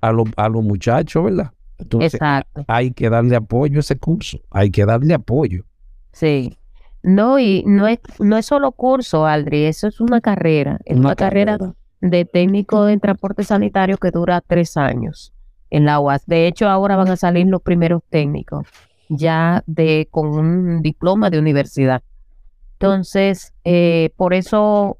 [0.00, 1.52] a, a los muchachos, ¿verdad?
[1.78, 2.64] Entonces, Exacto.
[2.68, 5.64] hay que darle apoyo a ese curso, hay que darle apoyo.
[6.12, 6.56] Sí.
[7.02, 10.78] No, y no es, no es solo curso, Aldri, eso es una carrera.
[10.84, 11.56] Es una, carrera,
[12.00, 15.32] de técnico en transporte sanitario que dura tres años
[15.70, 16.26] en la UAS.
[16.26, 18.66] De hecho, ahora van a salir los primeros técnicos
[19.10, 22.02] ya de con un diploma de universidad.
[22.74, 24.98] Entonces, eh, por eso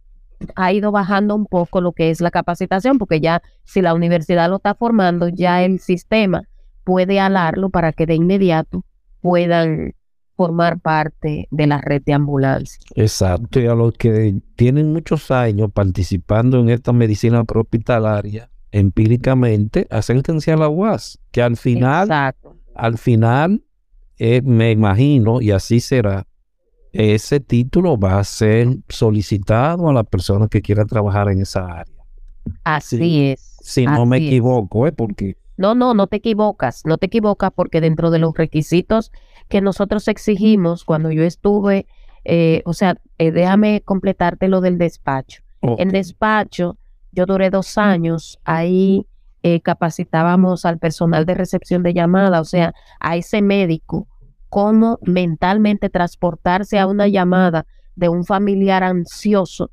[0.57, 4.48] ha ido bajando un poco lo que es la capacitación, porque ya si la universidad
[4.48, 6.44] lo está formando, ya el sistema
[6.85, 8.85] puede alarlo para que de inmediato
[9.20, 9.94] puedan
[10.37, 12.81] formar parte de la red de ambulancia.
[12.94, 20.53] Exacto, y a los que tienen muchos años participando en esta medicina hospitalaria, empíricamente, acérquense
[20.53, 22.57] a la UAS, que al final, Exacto.
[22.74, 23.62] al final,
[24.18, 26.26] eh, me imagino, y así será,
[26.92, 31.94] ese título va a ser solicitado a la persona que quiera trabajar en esa área.
[32.64, 33.26] Así Sí.
[33.31, 33.57] es.
[33.62, 34.92] Si no me equivoco, ¿eh?
[34.92, 39.12] porque No, no, no te equivocas, no te equivocas porque dentro de los requisitos
[39.48, 41.87] que nosotros exigimos cuando yo estuve,
[42.24, 45.42] eh, o sea, eh, déjame completarte lo del despacho.
[45.61, 46.79] En despacho,
[47.12, 49.07] yo duré dos años, ahí
[49.42, 54.09] eh, capacitábamos al personal de recepción de llamada, o sea, a ese médico,
[54.51, 59.71] cómo mentalmente transportarse a una llamada de un familiar ansioso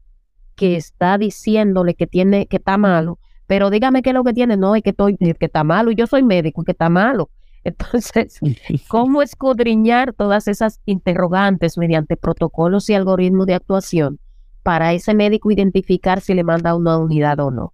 [0.56, 4.56] que está diciéndole que tiene, que está malo, pero dígame qué es lo que tiene,
[4.56, 6.90] no, es que estoy, es que está malo, y yo soy médico, y que está
[6.90, 7.30] malo.
[7.63, 8.40] Entonces,
[8.88, 14.20] ¿cómo escudriñar todas esas interrogantes mediante protocolos y algoritmos de actuación
[14.63, 17.74] para ese médico identificar si le manda una unidad o no?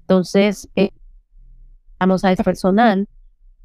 [0.00, 0.92] Entonces, eh,
[1.98, 3.06] vamos a ese personal.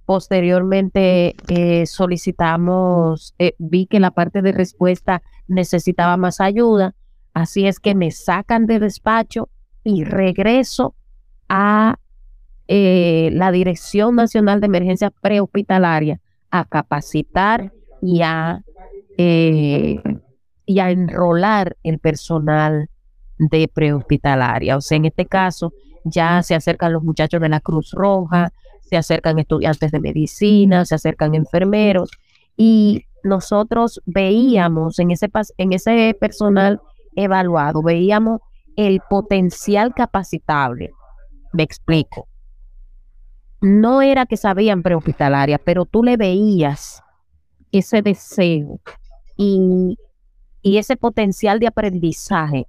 [0.07, 6.95] Posteriormente eh, solicitamos, eh, vi que la parte de respuesta necesitaba más ayuda,
[7.33, 9.49] así es que me sacan de despacho
[9.83, 10.95] y regreso
[11.49, 11.97] a
[12.69, 18.63] eh, la Dirección Nacional de Emergencia Prehospitalaria a capacitar y a,
[19.17, 20.01] eh,
[20.65, 22.89] y a enrolar el personal
[23.39, 24.77] de prehospitalaria.
[24.77, 25.73] O sea, en este caso
[26.05, 28.53] ya se acercan los muchachos de la Cruz Roja,
[28.89, 32.11] se acercan estudiantes de medicina, se acercan enfermeros
[32.55, 36.81] y nosotros veíamos en ese, en ese personal
[37.15, 38.41] evaluado, veíamos
[38.75, 40.91] el potencial capacitable.
[41.53, 42.27] Me explico.
[43.59, 47.01] No era que sabían prehospitalaria, pero tú le veías
[47.71, 48.79] ese deseo
[49.35, 49.97] y,
[50.61, 52.67] y ese potencial de aprendizaje.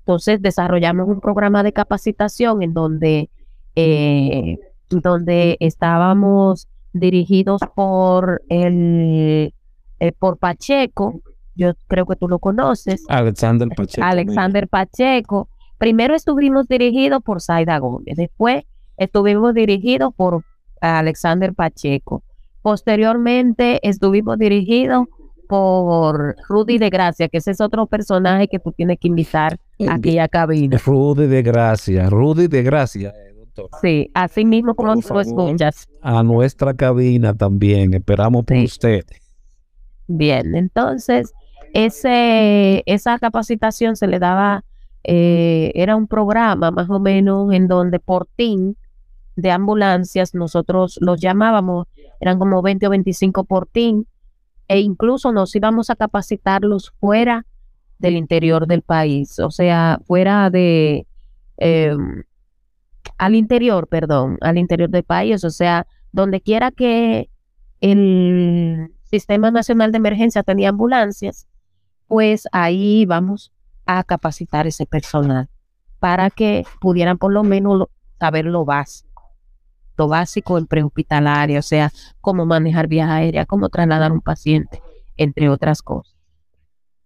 [0.00, 3.30] Entonces desarrollamos un programa de capacitación en donde,
[3.76, 4.58] eh,
[4.90, 9.54] donde estábamos dirigidos por el
[10.00, 11.20] eh, por Pacheco.
[11.54, 13.04] Yo creo que tú lo conoces.
[13.08, 14.04] Alexander Pacheco.
[14.04, 15.48] Alexander Pacheco.
[15.78, 18.64] Primero estuvimos dirigidos por Zaida Gómez, después
[18.98, 20.44] estuvimos dirigidos por
[20.80, 22.22] Alexander Pacheco.
[22.60, 25.06] Posteriormente estuvimos dirigidos
[25.48, 29.94] por Rudy de Gracia, que ese es otro personaje que tú tienes que invitar a
[29.94, 30.78] aquella cabina.
[30.84, 33.12] Rudy de Gracia, Rudy de Gracia,
[33.54, 33.80] doctor.
[33.82, 35.88] Sí, así mismo como lo escuchas.
[36.02, 38.64] A nuestra cabina también, esperamos por Sí.
[38.64, 39.04] usted.
[40.06, 41.32] Bien, entonces
[41.72, 44.64] ese, esa capacitación se le daba,
[45.04, 48.74] eh, era un programa más o menos en donde por team
[49.36, 51.86] de ambulancias nosotros los llamábamos,
[52.20, 54.04] eran como 20 o 25 por team,
[54.68, 57.46] e incluso nos íbamos a capacitarlos fuera
[57.98, 61.06] del interior del país, o sea, fuera de,
[61.58, 61.96] eh,
[63.20, 67.28] al interior, perdón, al interior del país, o sea, donde quiera que
[67.82, 71.46] el Sistema Nacional de Emergencia tenía ambulancias,
[72.06, 73.52] pues ahí vamos
[73.84, 75.50] a capacitar ese personal
[75.98, 79.34] para que pudieran por lo menos saber lo básico,
[79.98, 81.92] lo básico en prehospitalaria, o sea,
[82.22, 84.80] cómo manejar vía aérea, cómo trasladar un paciente,
[85.18, 86.16] entre otras cosas.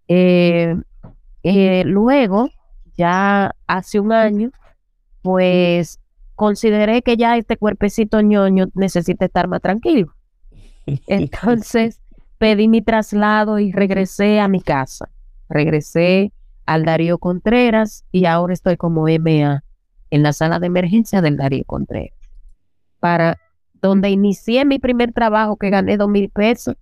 [0.07, 0.77] Eh,
[1.43, 2.51] eh, luego,
[2.97, 4.53] ya hace un año,
[5.21, 5.99] pues
[6.35, 10.15] consideré que ya este cuerpecito ñoño necesita estar más tranquilo.
[11.07, 12.01] Entonces
[12.39, 15.11] pedí mi traslado y regresé a mi casa.
[15.49, 16.33] Regresé
[16.67, 19.63] al Darío Contreras y ahora estoy como MA
[20.11, 22.19] en la sala de emergencia del Darío Contreras.
[23.01, 23.39] Para
[23.75, 26.77] donde inicié mi primer trabajo que gané dos mil pesos,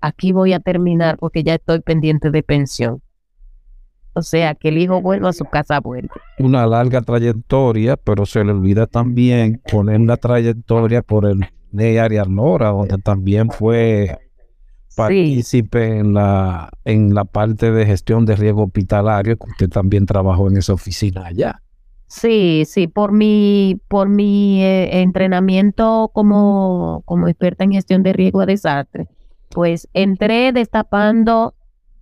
[0.00, 3.02] aquí voy a terminar porque ya estoy pendiente de pensión.
[4.18, 6.10] O sea, que el hijo bueno a su casa vuelve.
[6.38, 11.40] Una larga trayectoria, pero se le olvida también poner la trayectoria por el
[11.70, 14.18] de Arias Lora, donde también fue
[14.96, 20.48] partícipe en la en la parte de gestión de riesgo hospitalario, que usted también trabajó
[20.48, 21.62] en esa oficina allá.
[22.08, 28.40] Sí, sí, por mi, por mi eh, entrenamiento como, como experta en gestión de riesgo
[28.40, 29.08] de desastre,
[29.50, 31.54] pues entré destapando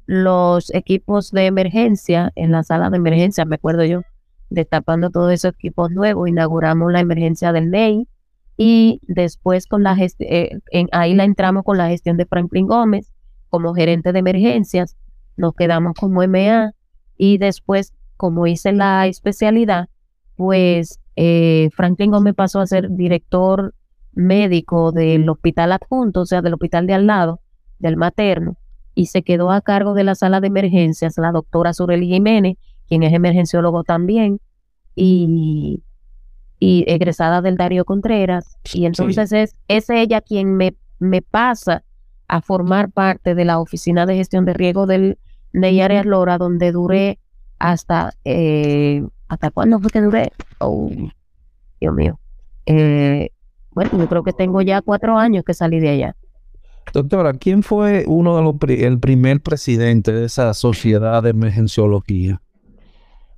[0.07, 4.03] los equipos de emergencia en la sala de emergencia, me acuerdo yo,
[4.51, 8.09] destapando todos esos equipos nuevos, inauguramos la emergencia del NEI
[8.57, 10.61] y después con la eh,
[10.93, 13.13] ahí la entramos con la gestión de Franklin Gómez
[13.51, 14.97] como gerente de emergencias,
[15.37, 16.73] nos quedamos como MA
[17.17, 19.89] y después como hice la especialidad,
[20.37, 23.75] pues eh, Franklin Gómez pasó a ser director
[24.15, 27.41] médico del hospital adjunto, o sea, del hospital de al lado,
[27.79, 28.57] del materno,
[28.97, 32.57] y se quedó a cargo de la sala de emergencias la doctora Sureli Jiménez,
[32.89, 34.41] quien es emergenciólogo también,
[34.95, 35.83] y,
[36.59, 38.59] y egresada del Darío Contreras.
[38.73, 41.85] Y entonces es, es ella quien me, me pasa
[42.27, 45.19] a formar parte de la oficina de gestión de riesgo del
[45.53, 47.19] Neyare Lora, donde duré
[47.59, 50.33] hasta, eh, ¿hasta cuándo fue que duré?
[50.59, 50.91] Oh,
[51.81, 52.19] Dios mío.
[52.65, 53.29] Eh,
[53.73, 56.17] bueno, yo creo que tengo ya cuatro años que salí de allá.
[56.93, 62.41] Doctora, ¿quién fue uno de los el primer presidente de esa sociedad de emergenciología?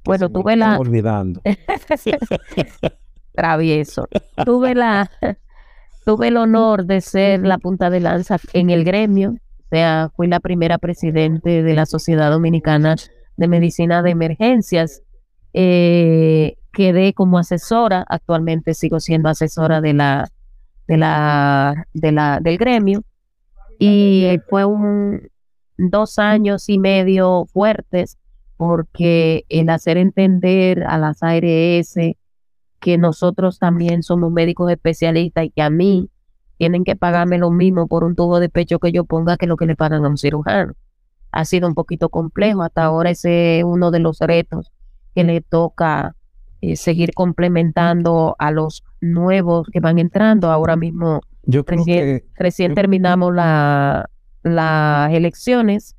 [0.05, 0.78] Bueno, tuve la.
[0.78, 1.40] Olvidando.
[3.34, 4.09] Travieso.
[4.44, 5.11] Tuve la.
[6.05, 9.32] Tuve el honor de ser la punta de lanza en el gremio.
[9.32, 12.96] O sea, fui la primera presidente de la Sociedad Dominicana
[13.36, 15.03] de Medicina de Emergencias.
[15.53, 18.05] Eh, quedé como asesora.
[18.09, 20.30] Actualmente sigo siendo asesora de la,
[20.86, 23.03] de la, de la, del gremio
[23.79, 25.29] y fue un
[25.76, 28.18] dos años y medio fuertes
[28.57, 31.95] porque el hacer entender a las ARS
[32.81, 36.11] que nosotros también somos médicos especialistas y que a mí
[36.57, 39.57] tienen que pagarme lo mismo por un tubo de pecho que yo ponga que lo
[39.57, 40.74] que le pagan a un cirujano.
[41.31, 44.72] Ha sido un poquito complejo, hasta ahora ese es uno de los retos
[45.14, 46.16] que le toca
[46.61, 50.51] eh, seguir complementando a los nuevos que van entrando.
[50.51, 54.11] Ahora mismo yo creo recién, que recién terminamos la,
[54.42, 55.96] las elecciones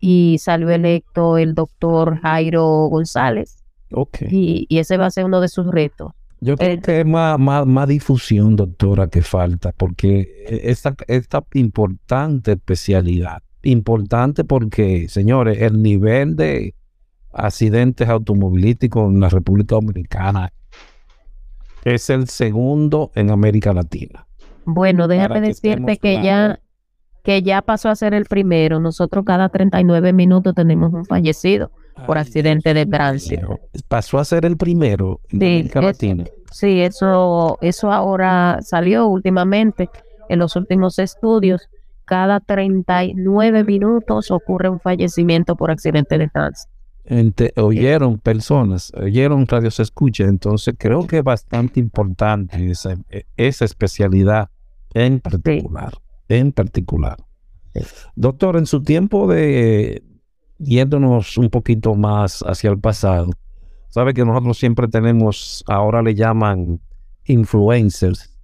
[0.00, 3.62] y salió electo el doctor Jairo González.
[3.92, 4.22] Ok.
[4.28, 6.12] Y, y ese va a ser uno de sus retos.
[6.40, 12.52] Yo creo que es más, más, más difusión, doctora, que falta, porque esta, esta importante
[12.52, 16.74] especialidad, importante porque, señores, el nivel de
[17.32, 20.52] accidentes automovilísticos en la República Dominicana
[21.84, 24.27] es el segundo en América Latina.
[24.70, 26.60] Bueno, déjame que decirte que ya,
[27.24, 28.80] que ya pasó a ser el primero.
[28.80, 31.70] Nosotros cada 39 minutos tenemos un fallecido
[32.06, 33.58] por Ay, accidente de tránsito.
[33.88, 36.24] Pasó a ser el primero en Sí, América es- Latina.
[36.52, 39.88] Sí, eso, eso ahora salió últimamente
[40.28, 41.68] en los últimos estudios.
[42.04, 46.72] Cada 39 minutos ocurre un fallecimiento por accidente de tránsito.
[47.04, 53.24] Ente- oyeron personas, oyeron radio se escucha, entonces creo que es bastante importante esa, e-
[53.38, 54.50] esa especialidad
[54.94, 55.92] en particular,
[56.28, 57.16] en particular.
[58.16, 60.02] Doctor, en su tiempo de
[60.58, 63.30] yéndonos un poquito más hacia el pasado,
[63.88, 66.80] sabe que nosotros siempre tenemos, ahora le llaman
[67.24, 68.36] influencers.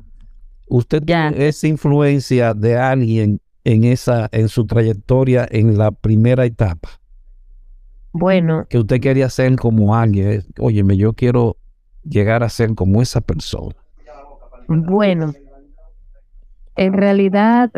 [0.69, 6.89] ¿Usted tiene esa influencia de alguien en esa, en su trayectoria en la primera etapa?
[8.13, 10.29] Bueno, que usted quería ser como alguien.
[10.29, 11.57] eh, Óyeme, yo quiero
[12.05, 13.75] llegar a ser como esa persona.
[14.69, 15.35] bueno,
[16.77, 17.71] en realidad,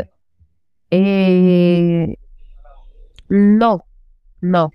[0.91, 2.17] eh,
[3.29, 3.85] no,
[4.41, 4.71] no.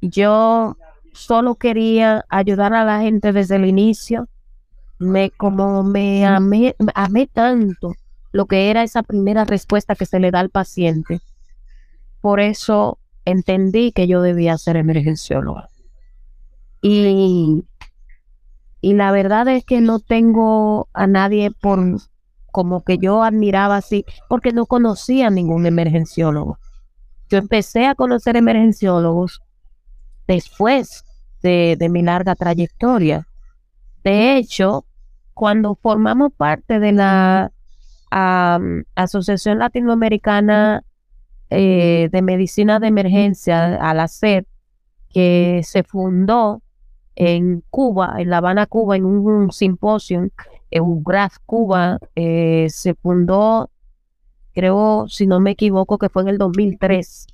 [0.00, 0.76] Yo
[1.12, 4.28] solo quería ayudar a la gente desde el inicio.
[4.98, 7.94] Me, como me amé, amé tanto
[8.32, 11.20] lo que era esa primera respuesta que se le da al paciente.
[12.20, 15.70] Por eso entendí que yo debía ser emergencióloga.
[16.80, 17.64] Y,
[18.80, 21.80] y la verdad es que no tengo a nadie por
[22.58, 26.58] como que yo admiraba así, porque no conocía ningún emergenciólogo.
[27.28, 29.42] Yo empecé a conocer emergenciólogos
[30.26, 31.04] después
[31.40, 33.28] de, mi larga trayectoria.
[34.02, 34.86] De hecho,
[35.34, 37.52] cuando formamos parte de la
[38.96, 40.82] Asociación Latinoamericana
[41.50, 44.46] eh, de Medicina de Emergencia, a la SED,
[45.10, 46.60] que se fundó
[47.14, 50.28] en Cuba, en La Habana, Cuba, en un, simposio,
[50.72, 53.70] UGRAF, Cuba, eh, se fundó,
[54.52, 57.26] creo, si no me equivoco, que fue en el 2003.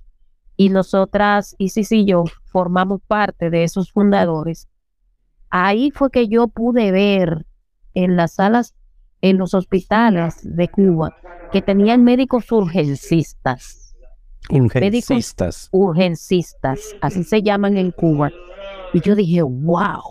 [0.57, 4.69] Y nosotras, Isis y yo, formamos parte de esos fundadores.
[5.51, 7.47] Ahí fue que yo pude ver
[7.95, 8.75] en las salas
[9.21, 11.17] en los hospitales de Cuba
[11.51, 13.95] que tenían médicos urgencistas.
[14.51, 15.69] Urgencistas.
[15.73, 18.31] urgencistas, así se llaman en Cuba.
[18.93, 20.03] Y yo dije, wow,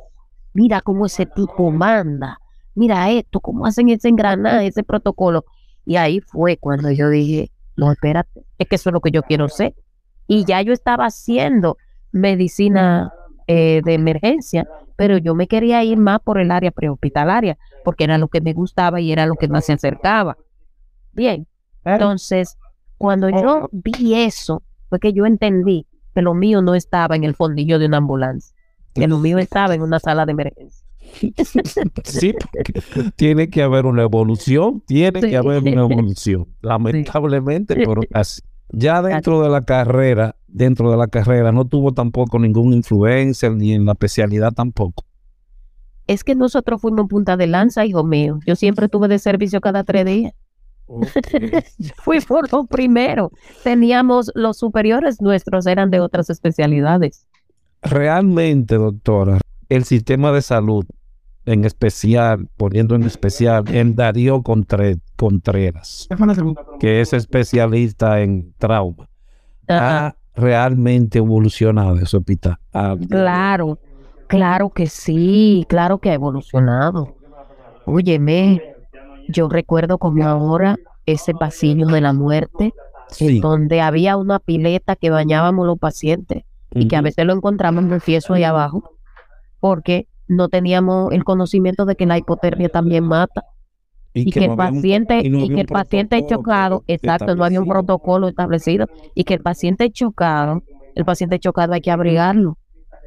[0.54, 2.40] mira cómo ese tipo manda,
[2.76, 5.46] mira esto, cómo hacen ese engranaje, ese protocolo.
[5.86, 9.24] Y ahí fue cuando yo dije, no, espérate, es que eso es lo que yo
[9.24, 9.76] quiero ser.
[10.28, 11.78] Y ya yo estaba haciendo
[12.12, 13.12] medicina
[13.48, 18.18] eh, de emergencia, pero yo me quería ir más por el área prehospitalaria, porque era
[18.18, 20.38] lo que me gustaba y era lo que más se acercaba.
[21.12, 21.48] Bien,
[21.84, 22.58] entonces,
[22.98, 27.36] cuando yo vi eso, fue que yo entendí que lo mío no estaba en el
[27.36, 28.56] fondillo de una ambulancia,
[28.94, 30.83] que lo mío estaba en una sala de emergencia.
[32.04, 32.82] Sí, porque
[33.16, 35.30] tiene que haber una evolución, tiene Sí.
[35.30, 38.42] que haber una evolución, lamentablemente, pero así.
[38.76, 43.74] Ya dentro de la carrera, dentro de la carrera, no tuvo tampoco ningún influencer ni
[43.74, 45.06] en la especialidad tampoco.
[46.08, 48.40] Es que nosotros fuimos punta de lanza, hijo mío.
[48.48, 50.34] Yo siempre tuve de servicio cada tres días.
[52.04, 53.32] Fuimos los primeros.
[53.64, 57.26] Teníamos los superiores nuestros, eran de otras especialidades.
[57.82, 59.40] Realmente, doctora,
[59.76, 60.86] el sistema de salud,
[61.46, 66.08] en especial, poniendo en especial, el Darío Contre- Contreras,
[66.80, 69.10] que es especialista en trauma,
[69.68, 72.58] ha realmente evolucionado ese hospital.
[72.74, 73.78] Ah, Claro,
[74.28, 77.16] claro que sí, claro que ha evolucionado.
[77.86, 78.62] Óyeme,
[79.28, 82.74] yo recuerdo como ahora ese pasillo de la muerte,
[83.10, 83.40] sí.
[83.42, 87.92] donde había una pileta que bañábamos los pacientes y que a veces lo encontramos en
[87.92, 88.93] el fieso ahí abajo,
[89.64, 93.46] porque no teníamos el conocimiento de que la hipotermia también mata.
[94.14, 97.46] Y, que, el un- paciente y no y había que el paciente chocado, exacto, no
[97.46, 100.64] había un protocolo establecido y que el paciente chocado,
[100.96, 102.58] el paciente chocado hay que abrigarlo,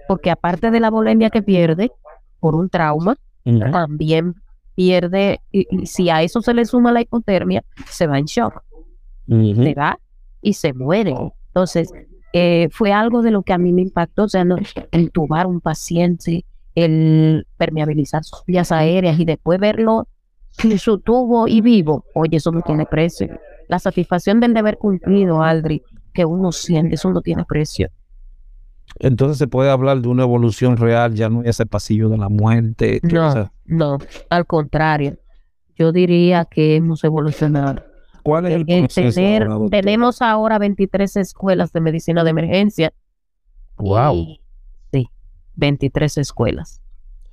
[0.08, 1.92] porque aparte de la volemia que pierde
[2.40, 3.16] por un trauma,
[3.70, 4.34] también
[4.74, 8.62] pierde y, y si a eso se le suma la hipotermia, se va en shock,
[9.28, 9.62] Ujú.
[9.62, 9.98] se va
[10.40, 11.14] y se muere.
[11.48, 11.92] Entonces,
[12.38, 14.56] eh, fue algo de lo que a mí me impactó, o sea, no,
[14.90, 20.06] el tubar un paciente, el permeabilizar sus vías aéreas y después verlo
[20.50, 23.40] sin su tubo y vivo, oye, eso no tiene precio.
[23.68, 25.82] La satisfacción del deber cumplido, Aldri,
[26.12, 27.88] que uno siente, eso no tiene precio.
[28.98, 33.00] Entonces se puede hablar de una evolución real, ya no ese pasillo de la muerte.
[33.02, 33.28] No.
[33.28, 33.96] o sea, No,
[34.28, 35.16] al contrario,
[35.74, 37.82] yo diría que hemos evolucionado.
[38.26, 42.92] ¿Cuál es el En proceso tener- ahora, tenemos ahora 23 escuelas de medicina de emergencia.
[43.78, 44.40] Wow, y-
[44.92, 45.08] sí,
[45.54, 46.80] 23 escuelas.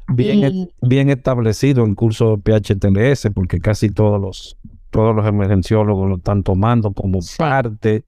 [0.08, 4.58] bien, y- bien establecido el curso PHTLS, porque casi todos los
[4.91, 7.38] todos los emergenciólogos lo están tomando como Sí.
[7.39, 8.06] parte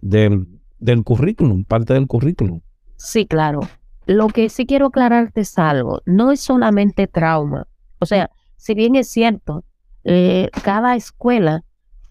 [0.00, 0.46] del,
[0.78, 2.60] del currículum, parte del currículum.
[2.96, 3.60] Sí, claro.
[4.06, 6.00] Lo que sí quiero aclararte es algo.
[6.06, 7.66] No es solamente trauma.
[7.98, 9.64] O sea, si bien es cierto,
[10.04, 11.62] eh, cada escuela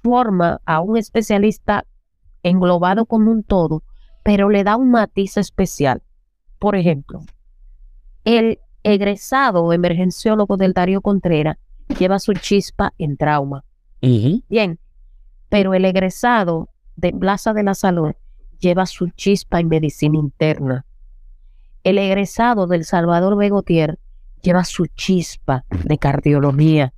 [0.03, 1.85] forma a un especialista
[2.43, 3.83] englobado como un todo,
[4.23, 6.03] pero le da un matiz especial.
[6.59, 7.21] Por ejemplo,
[8.25, 11.57] el egresado emergenciólogo del Darío Contreras
[11.97, 13.63] lleva su chispa en trauma.
[14.01, 14.79] Bien,
[15.49, 18.13] pero el egresado de Plaza de la Salud
[18.59, 20.85] lleva su chispa en medicina interna.
[21.83, 23.99] El egresado del Salvador Begotier
[24.41, 26.93] lleva su chispa de cardiología.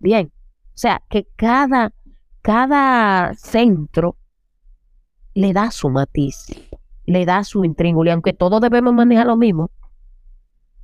[0.00, 0.32] Bien,
[0.78, 1.92] o sea que cada,
[2.42, 4.16] cada centro
[5.34, 6.46] le da su matiz,
[7.06, 9.70] le da su intríngulo, y aunque todos debemos manejar lo mismo,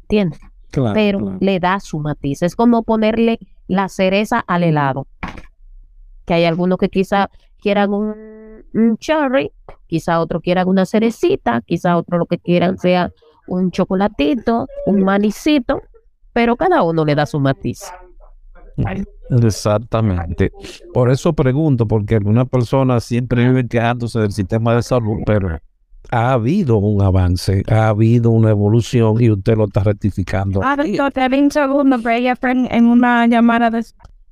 [0.02, 0.40] ¿entiendes?
[0.70, 1.38] Claro, pero claro.
[1.40, 2.42] le da su matiz.
[2.42, 3.38] Es como ponerle
[3.68, 5.06] la cereza al helado.
[6.24, 7.30] Que hay algunos que quizá
[7.60, 9.52] quieran un, un cherry,
[9.86, 13.12] quizá otros quieran una cerecita, quizá otros lo que quieran sea
[13.46, 15.82] un chocolatito, un manicito,
[16.32, 17.84] pero cada uno le da su matiz.
[19.30, 20.52] Exactamente.
[20.92, 25.58] Por eso pregunto, porque algunas personas siempre viven quejándose del sistema de salud, pero
[26.10, 30.60] ha habido un avance, ha habido una evolución y usted lo está rectificando.
[30.62, 33.84] Ah, doctor, te un segundo, en una llamada de...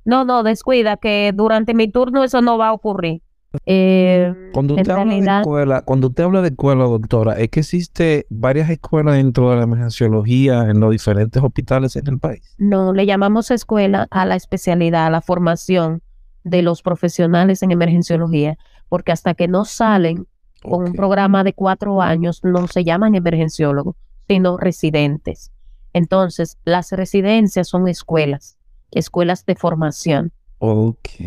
[0.05, 3.21] No, no, descuida que durante mi turno eso no va a ocurrir.
[3.65, 8.25] Eh, Cuando usted habla de escuela, cuando usted habla de escuela, doctora, es que existe
[8.29, 12.55] varias escuelas dentro de la emergenciología en los diferentes hospitales en el país.
[12.57, 16.01] No, le llamamos escuela a la especialidad, a la formación
[16.43, 18.57] de los profesionales en emergenciología,
[18.89, 20.27] porque hasta que no salen
[20.61, 23.95] con un programa de cuatro años, no se llaman emergenciólogos,
[24.27, 25.51] sino residentes.
[25.93, 28.57] Entonces, las residencias son escuelas,
[28.91, 30.31] escuelas de formación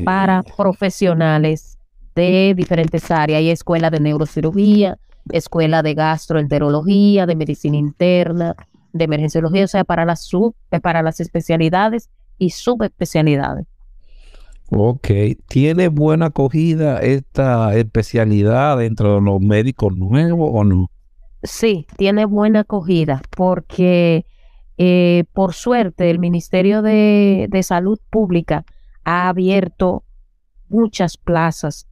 [0.05, 1.76] para profesionales
[2.17, 3.39] de diferentes áreas.
[3.39, 4.99] Hay escuela de neurocirugía,
[5.31, 8.57] escuela de gastroenterología, de medicina interna,
[8.93, 12.09] de emergenciología, o sea, para las sub, eh, para las especialidades
[12.39, 13.67] y subespecialidades.
[14.71, 15.09] Ok,
[15.47, 20.91] ¿tiene buena acogida esta especialidad dentro de los médicos nuevos o no?
[21.45, 24.27] Sí, tiene buena acogida porque
[24.79, 28.65] eh, por suerte el Ministerio de, de Salud Pública
[29.05, 30.03] ha abierto
[30.69, 31.87] muchas plazas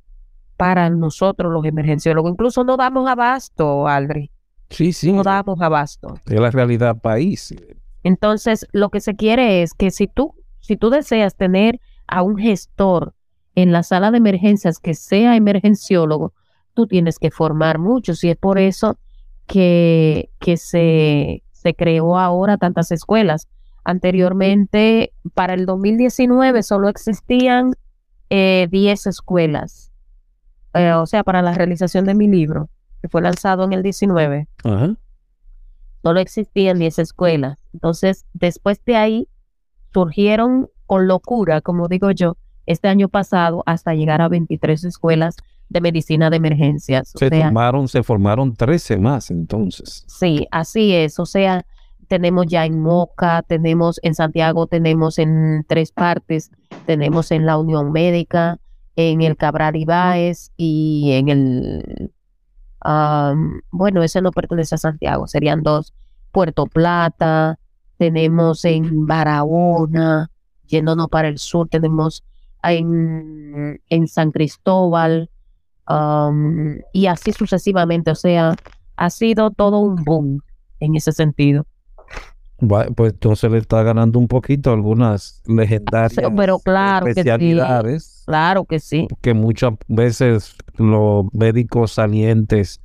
[0.57, 2.33] para nosotros los emergenciólogos.
[2.33, 4.31] Incluso no damos abasto, Aldri.
[4.71, 6.15] Sí, sí, No damos abasto.
[6.27, 7.55] es la realidad país.
[8.03, 12.37] Entonces, lo que se quiere es que si tú, si tú deseas tener a un
[12.37, 13.15] gestor
[13.55, 16.33] en la sala de emergencias que sea emergenciólogo,
[16.75, 18.99] tú tienes que formar muchos y es por eso
[19.47, 23.49] que, que se, se creó ahora tantas escuelas.
[23.85, 27.75] Anteriormente, para el 2019 solo existían
[28.31, 29.93] eh, 10 escuelas,
[30.75, 32.69] Eh, o sea, para la realización de mi libro,
[33.01, 34.95] que fue lanzado en el 19 Ajá.
[36.03, 37.59] solo existían 10 escuelas.
[37.73, 39.29] Entonces, después de ahí,
[39.93, 45.37] surgieron con locura, como digo yo, este año pasado hasta llegar a 23 escuelas
[45.69, 47.15] de medicina de emergencias.
[47.15, 50.05] O Se sea, formaron, se formaron 13 más entonces.
[50.09, 51.19] sí, así es.
[51.19, 51.65] O sea,
[52.09, 56.51] tenemos ya en Moca, tenemos en Santiago, tenemos en tres partes,
[56.87, 58.59] tenemos en la Unión Médica,
[58.97, 62.13] en el Cabral Ibáez y en el,
[62.81, 65.93] am, bueno, ese no pertenece a Santiago, serían dos,
[66.33, 67.59] Puerto Plata,
[67.99, 70.31] tenemos en Barahona,
[70.67, 72.25] yéndonos para el sur, tenemos
[72.63, 75.31] en, en San Cristóbal,
[75.87, 78.55] am, y así sucesivamente, o sea,
[78.97, 80.41] ha sido todo un boom
[80.81, 81.67] en ese sentido.
[82.61, 87.29] Va- Pues entonces le está ganando un poquito algunas legendarias pero claro que sí.
[88.27, 89.07] Claro que sí.
[89.21, 92.81] que muchas veces los médicos salientes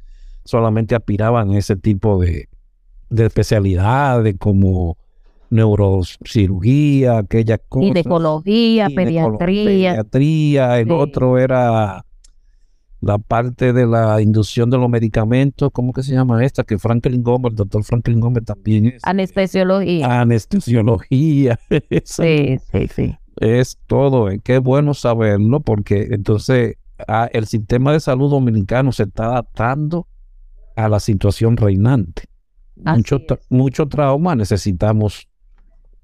[0.46, 2.50] solamente aspiraban a ese tipo de,
[3.10, 4.98] de especialidades como
[5.50, 7.88] neurocirugía, aquellas cosas.
[7.88, 9.66] Ginecología, ginecolo- pediatría.
[9.96, 10.92] pediatría, el Sí.
[10.94, 12.06] otro era
[13.02, 16.64] la parte de la inducción de los medicamentos, ¿cómo que se llama esta?
[16.64, 19.02] Que Franklin Gómez, el doctor Franklin Gómez también es.
[19.06, 20.20] Anestesiología.
[20.22, 21.58] Anestesiología.
[21.90, 23.16] Eso Sí, sí, sí.
[23.40, 24.30] Es todo.
[24.30, 26.76] eh, Qué bueno saberlo porque entonces
[27.08, 30.08] ah, el sistema de salud dominicano se está adaptando
[30.76, 32.24] a la situación reinante.
[32.76, 35.28] Mucho, tra- mucho trauma necesitamos,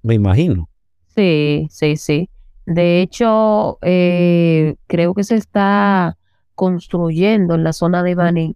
[0.03, 0.69] me imagino.
[1.15, 2.29] Sí, sí, sí.
[2.65, 6.17] De hecho, eh, creo que se está
[6.55, 8.55] construyendo en la zona de Baní,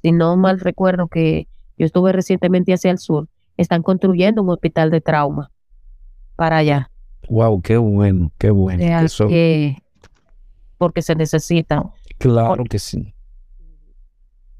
[0.00, 1.46] si no mal recuerdo que
[1.78, 5.50] yo estuve recientemente hacia el sur, están construyendo un hospital de trauma
[6.36, 6.90] para allá.
[7.28, 8.82] Wow, qué bueno, qué bueno.
[8.82, 9.76] Eso- que-
[10.78, 11.84] porque se necesita.
[12.18, 13.14] claro que sí.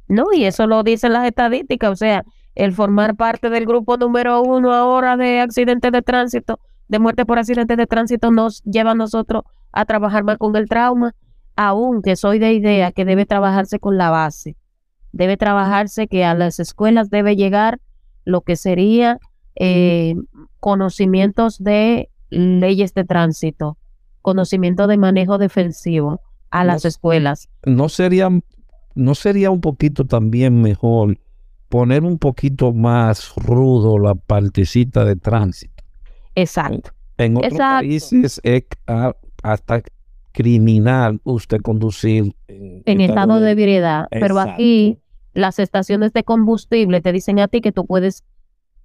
[0.08, 4.42] No, y eso lo dicen las estadísticas, o sea, el formar parte del grupo número
[4.42, 8.94] uno ahora de accidentes de tránsito, de muerte por accidentes de tránsito, nos lleva a
[8.94, 11.14] nosotros a trabajar más con el trauma,
[11.56, 14.56] aunque soy de idea que debe trabajarse con la base,
[15.12, 17.80] debe trabajarse que a las escuelas debe llegar
[18.24, 19.18] lo que sería
[19.54, 20.14] eh,
[20.60, 23.76] conocimientos de leyes de tránsito,
[24.22, 26.20] conocimiento de manejo defensivo
[26.50, 27.48] a las No- escuelas.
[27.64, 28.28] No sería,
[28.94, 31.18] no sería un poquito también mejor
[31.68, 35.82] poner un poquito más rudo la partecita de tránsito.
[36.34, 36.90] Exacto.
[37.18, 37.86] En otros Exacto.
[37.86, 38.64] países es
[39.42, 39.82] hasta
[40.32, 44.98] criminal usted conducir en, en estado de ebriedad, pero aquí
[45.34, 48.24] las estaciones de combustible te dicen a ti que tú puedes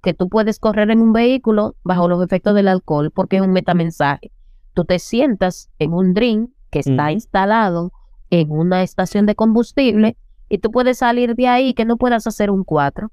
[0.02, 3.52] que tú puedes correr en un vehículo bajo los efectos del alcohol porque es un
[3.52, 4.32] metamensaje.
[4.74, 7.92] Tú te sientas en un drink que está instalado
[8.30, 10.18] en una estación de combustible
[10.50, 13.12] y tú puedes salir de ahí que no puedas hacer un 4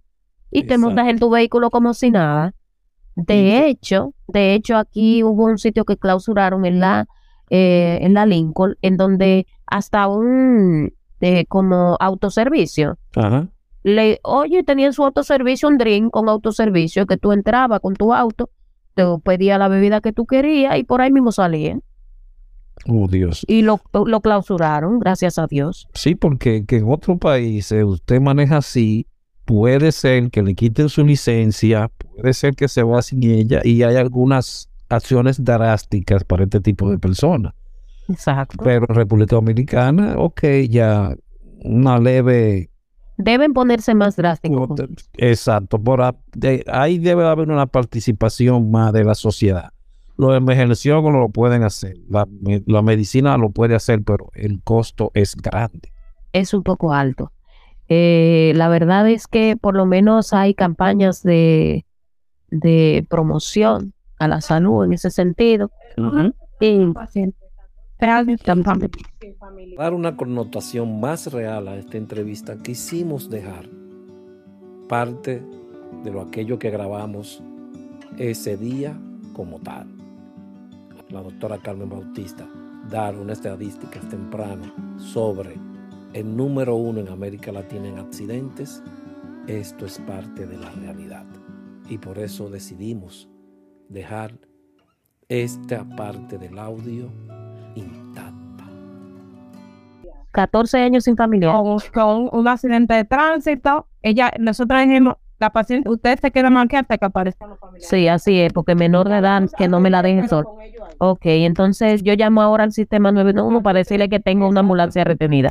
[0.50, 2.54] y te montas en tu vehículo como si nada.
[3.16, 7.06] De hecho, de hecho aquí hubo un sitio que clausuraron en la
[7.50, 13.48] eh, en la Lincoln en donde hasta un eh, como autoservicio Ajá.
[13.84, 18.50] Le oye tenían su autoservicio un drink con autoservicio que tú entrabas con tu auto
[18.94, 21.82] te pedía la bebida que tú querías y por ahí mismo salían
[22.86, 23.44] Oh, Dios.
[23.46, 28.56] y lo, lo clausuraron gracias a Dios Sí, porque que en otros países usted maneja
[28.58, 29.06] así,
[29.44, 33.82] puede ser que le quiten su licencia, puede ser que se va sin ella y
[33.84, 37.54] hay algunas acciones drásticas para este tipo de personas.
[38.08, 41.14] exacto Pero en República Dominicana, ok, ya
[41.62, 42.70] una leve...
[43.16, 44.68] deben ponerse más drásticos
[45.16, 49.70] Exacto, por a- de- ahí debe haber una participación más de la sociedad.
[50.16, 55.10] Los emergenciólogos lo pueden hacer, la, me- la medicina lo puede hacer, pero el costo
[55.14, 55.92] es grande.
[56.32, 57.30] es un poco alto.
[57.88, 61.84] Eh, la verdad es que por lo menos hay campañas de,
[62.50, 65.70] de promoción a la salud en ese sentido.
[66.60, 66.78] Y
[69.76, 73.68] Dar una connotación más real a esta entrevista, quisimos dejar
[74.88, 75.42] parte
[76.02, 77.42] de lo aquello que grabamos
[78.18, 78.98] ese día
[79.32, 79.88] como tal.
[81.10, 82.46] La doctora Carmen Bautista
[82.90, 85.54] dar unas estadísticas temprano sobre
[86.12, 88.82] el número uno en América Latina en accidentes,
[89.46, 91.26] esto es parte de la realidad.
[91.88, 93.28] Y por eso decidimos
[93.88, 94.38] dejar
[95.28, 97.10] esta parte del audio
[97.74, 98.64] intacta.
[100.32, 101.52] 14 años sin familia.
[101.52, 106.68] Con, con un accidente de tránsito, ella, nosotros dijimos, la paciente, usted se queda más
[106.68, 107.88] que hasta que aparezcan los familiares.
[107.88, 110.48] Sí, así es, porque menor de edad que no me la dejen sola.
[110.98, 115.50] Ok, entonces yo llamo ahora al sistema 911 para decirle que tengo una ambulancia retenida.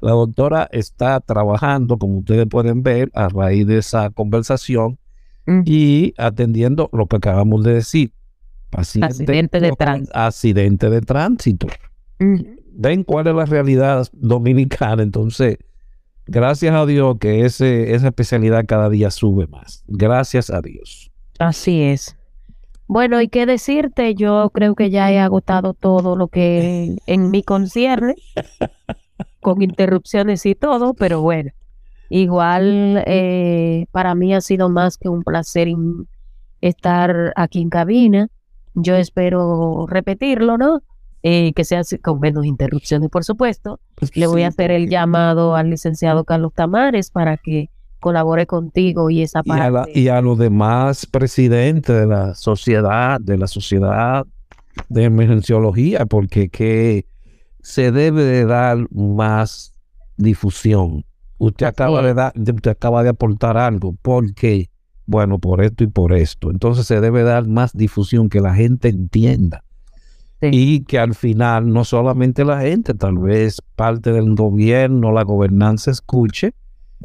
[0.00, 4.98] La doctora está trabajando, como ustedes pueden ver, a raíz de esa conversación
[5.46, 5.62] Mm.
[5.64, 8.12] y atendiendo lo que acabamos de decir.
[8.72, 10.18] Accidente de tránsito.
[10.18, 11.66] Accidente de tránsito.
[12.18, 15.02] Ven cuál es la realidad dominicana.
[15.02, 15.58] Entonces,
[16.26, 19.84] gracias a Dios que ese, esa especialidad cada día sube más.
[19.86, 21.10] Gracias a Dios.
[21.38, 22.16] Así es.
[22.86, 27.42] Bueno, y qué decirte, yo creo que ya he agotado todo lo que en mi
[27.42, 28.16] concierne,
[29.40, 31.52] con interrupciones y todo, pero bueno,
[32.10, 35.68] igual eh, para mí ha sido más que un placer
[36.60, 38.28] estar aquí en cabina.
[38.74, 40.82] Yo espero repetirlo, ¿no?
[41.22, 43.78] Eh, que sea con menos interrupciones, por supuesto.
[44.14, 47.70] Le voy a hacer el llamado al licenciado Carlos Tamares para que
[48.00, 49.98] colabore contigo y esa Y a, la- parte.
[50.00, 54.24] y a los demás presidentes de la sociedad, de la sociedad
[54.88, 57.06] de emergenciología, porque que
[57.60, 59.74] se debe de dar más
[60.16, 61.04] difusión.
[61.38, 64.70] Usted acaba de dar, usted acaba de aportar algo, porque,
[65.06, 66.50] bueno, por esto y por esto.
[66.50, 69.64] Entonces se debe dar más difusión, que la gente entienda.
[70.40, 70.48] Sí.
[70.52, 75.90] Y que al final, no solamente la gente, tal vez parte del gobierno, la gobernanza
[75.90, 76.52] escuche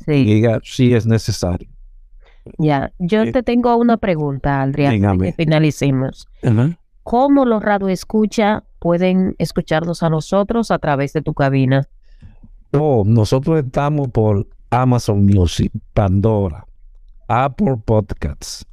[0.08, 1.70] y diga si es necesario.
[2.58, 6.28] Ya, yo Eh, te tengo una pregunta, Adrián, que finalicemos.
[7.04, 11.88] ¿Cómo los radio escucha pueden escucharnos a nosotros a través de tu cabina?
[12.74, 16.66] Oh, nosotros estamos por Amazon Music, Pandora,
[17.28, 18.66] Apple Podcasts.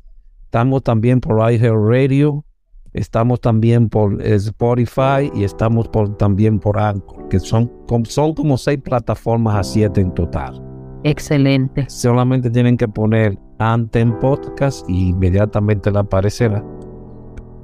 [0.44, 2.44] Estamos también por iHeartRadio,
[2.92, 7.70] estamos también por eh, Spotify y estamos por, también por Anchor, que son,
[8.04, 10.62] son como seis plataformas a siete en total.
[11.02, 11.84] Excelente.
[11.90, 16.64] Solamente tienen que poner Anten Podcast y inmediatamente le aparecerá.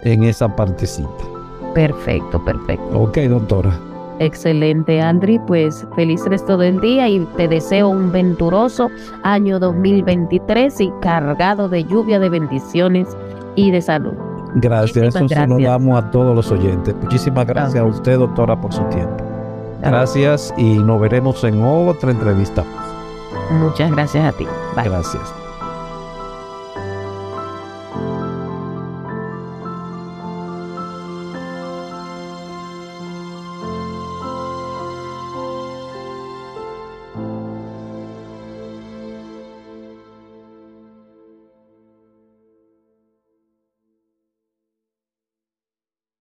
[0.03, 1.09] en esa partecita.
[1.75, 3.01] Perfecto, perfecto.
[3.01, 3.73] Ok, doctora.
[4.19, 5.39] Excelente, Andri.
[5.47, 8.89] Pues feliz resto del día y te deseo un venturoso
[9.23, 13.09] año 2023 y cargado de lluvia de bendiciones
[13.57, 14.15] y de salud.
[14.57, 15.71] Gracias, eso Muchísimas se lo gracias.
[15.73, 16.95] damos a todos los oyentes.
[17.03, 19.25] Muchísimas gracias a usted, doctora, por su tiempo.
[19.81, 22.65] Gracias y nos veremos en otra entrevista.
[23.51, 24.47] Muchas gracias a ti.
[24.77, 24.85] Bye.
[24.89, 25.44] Gracias.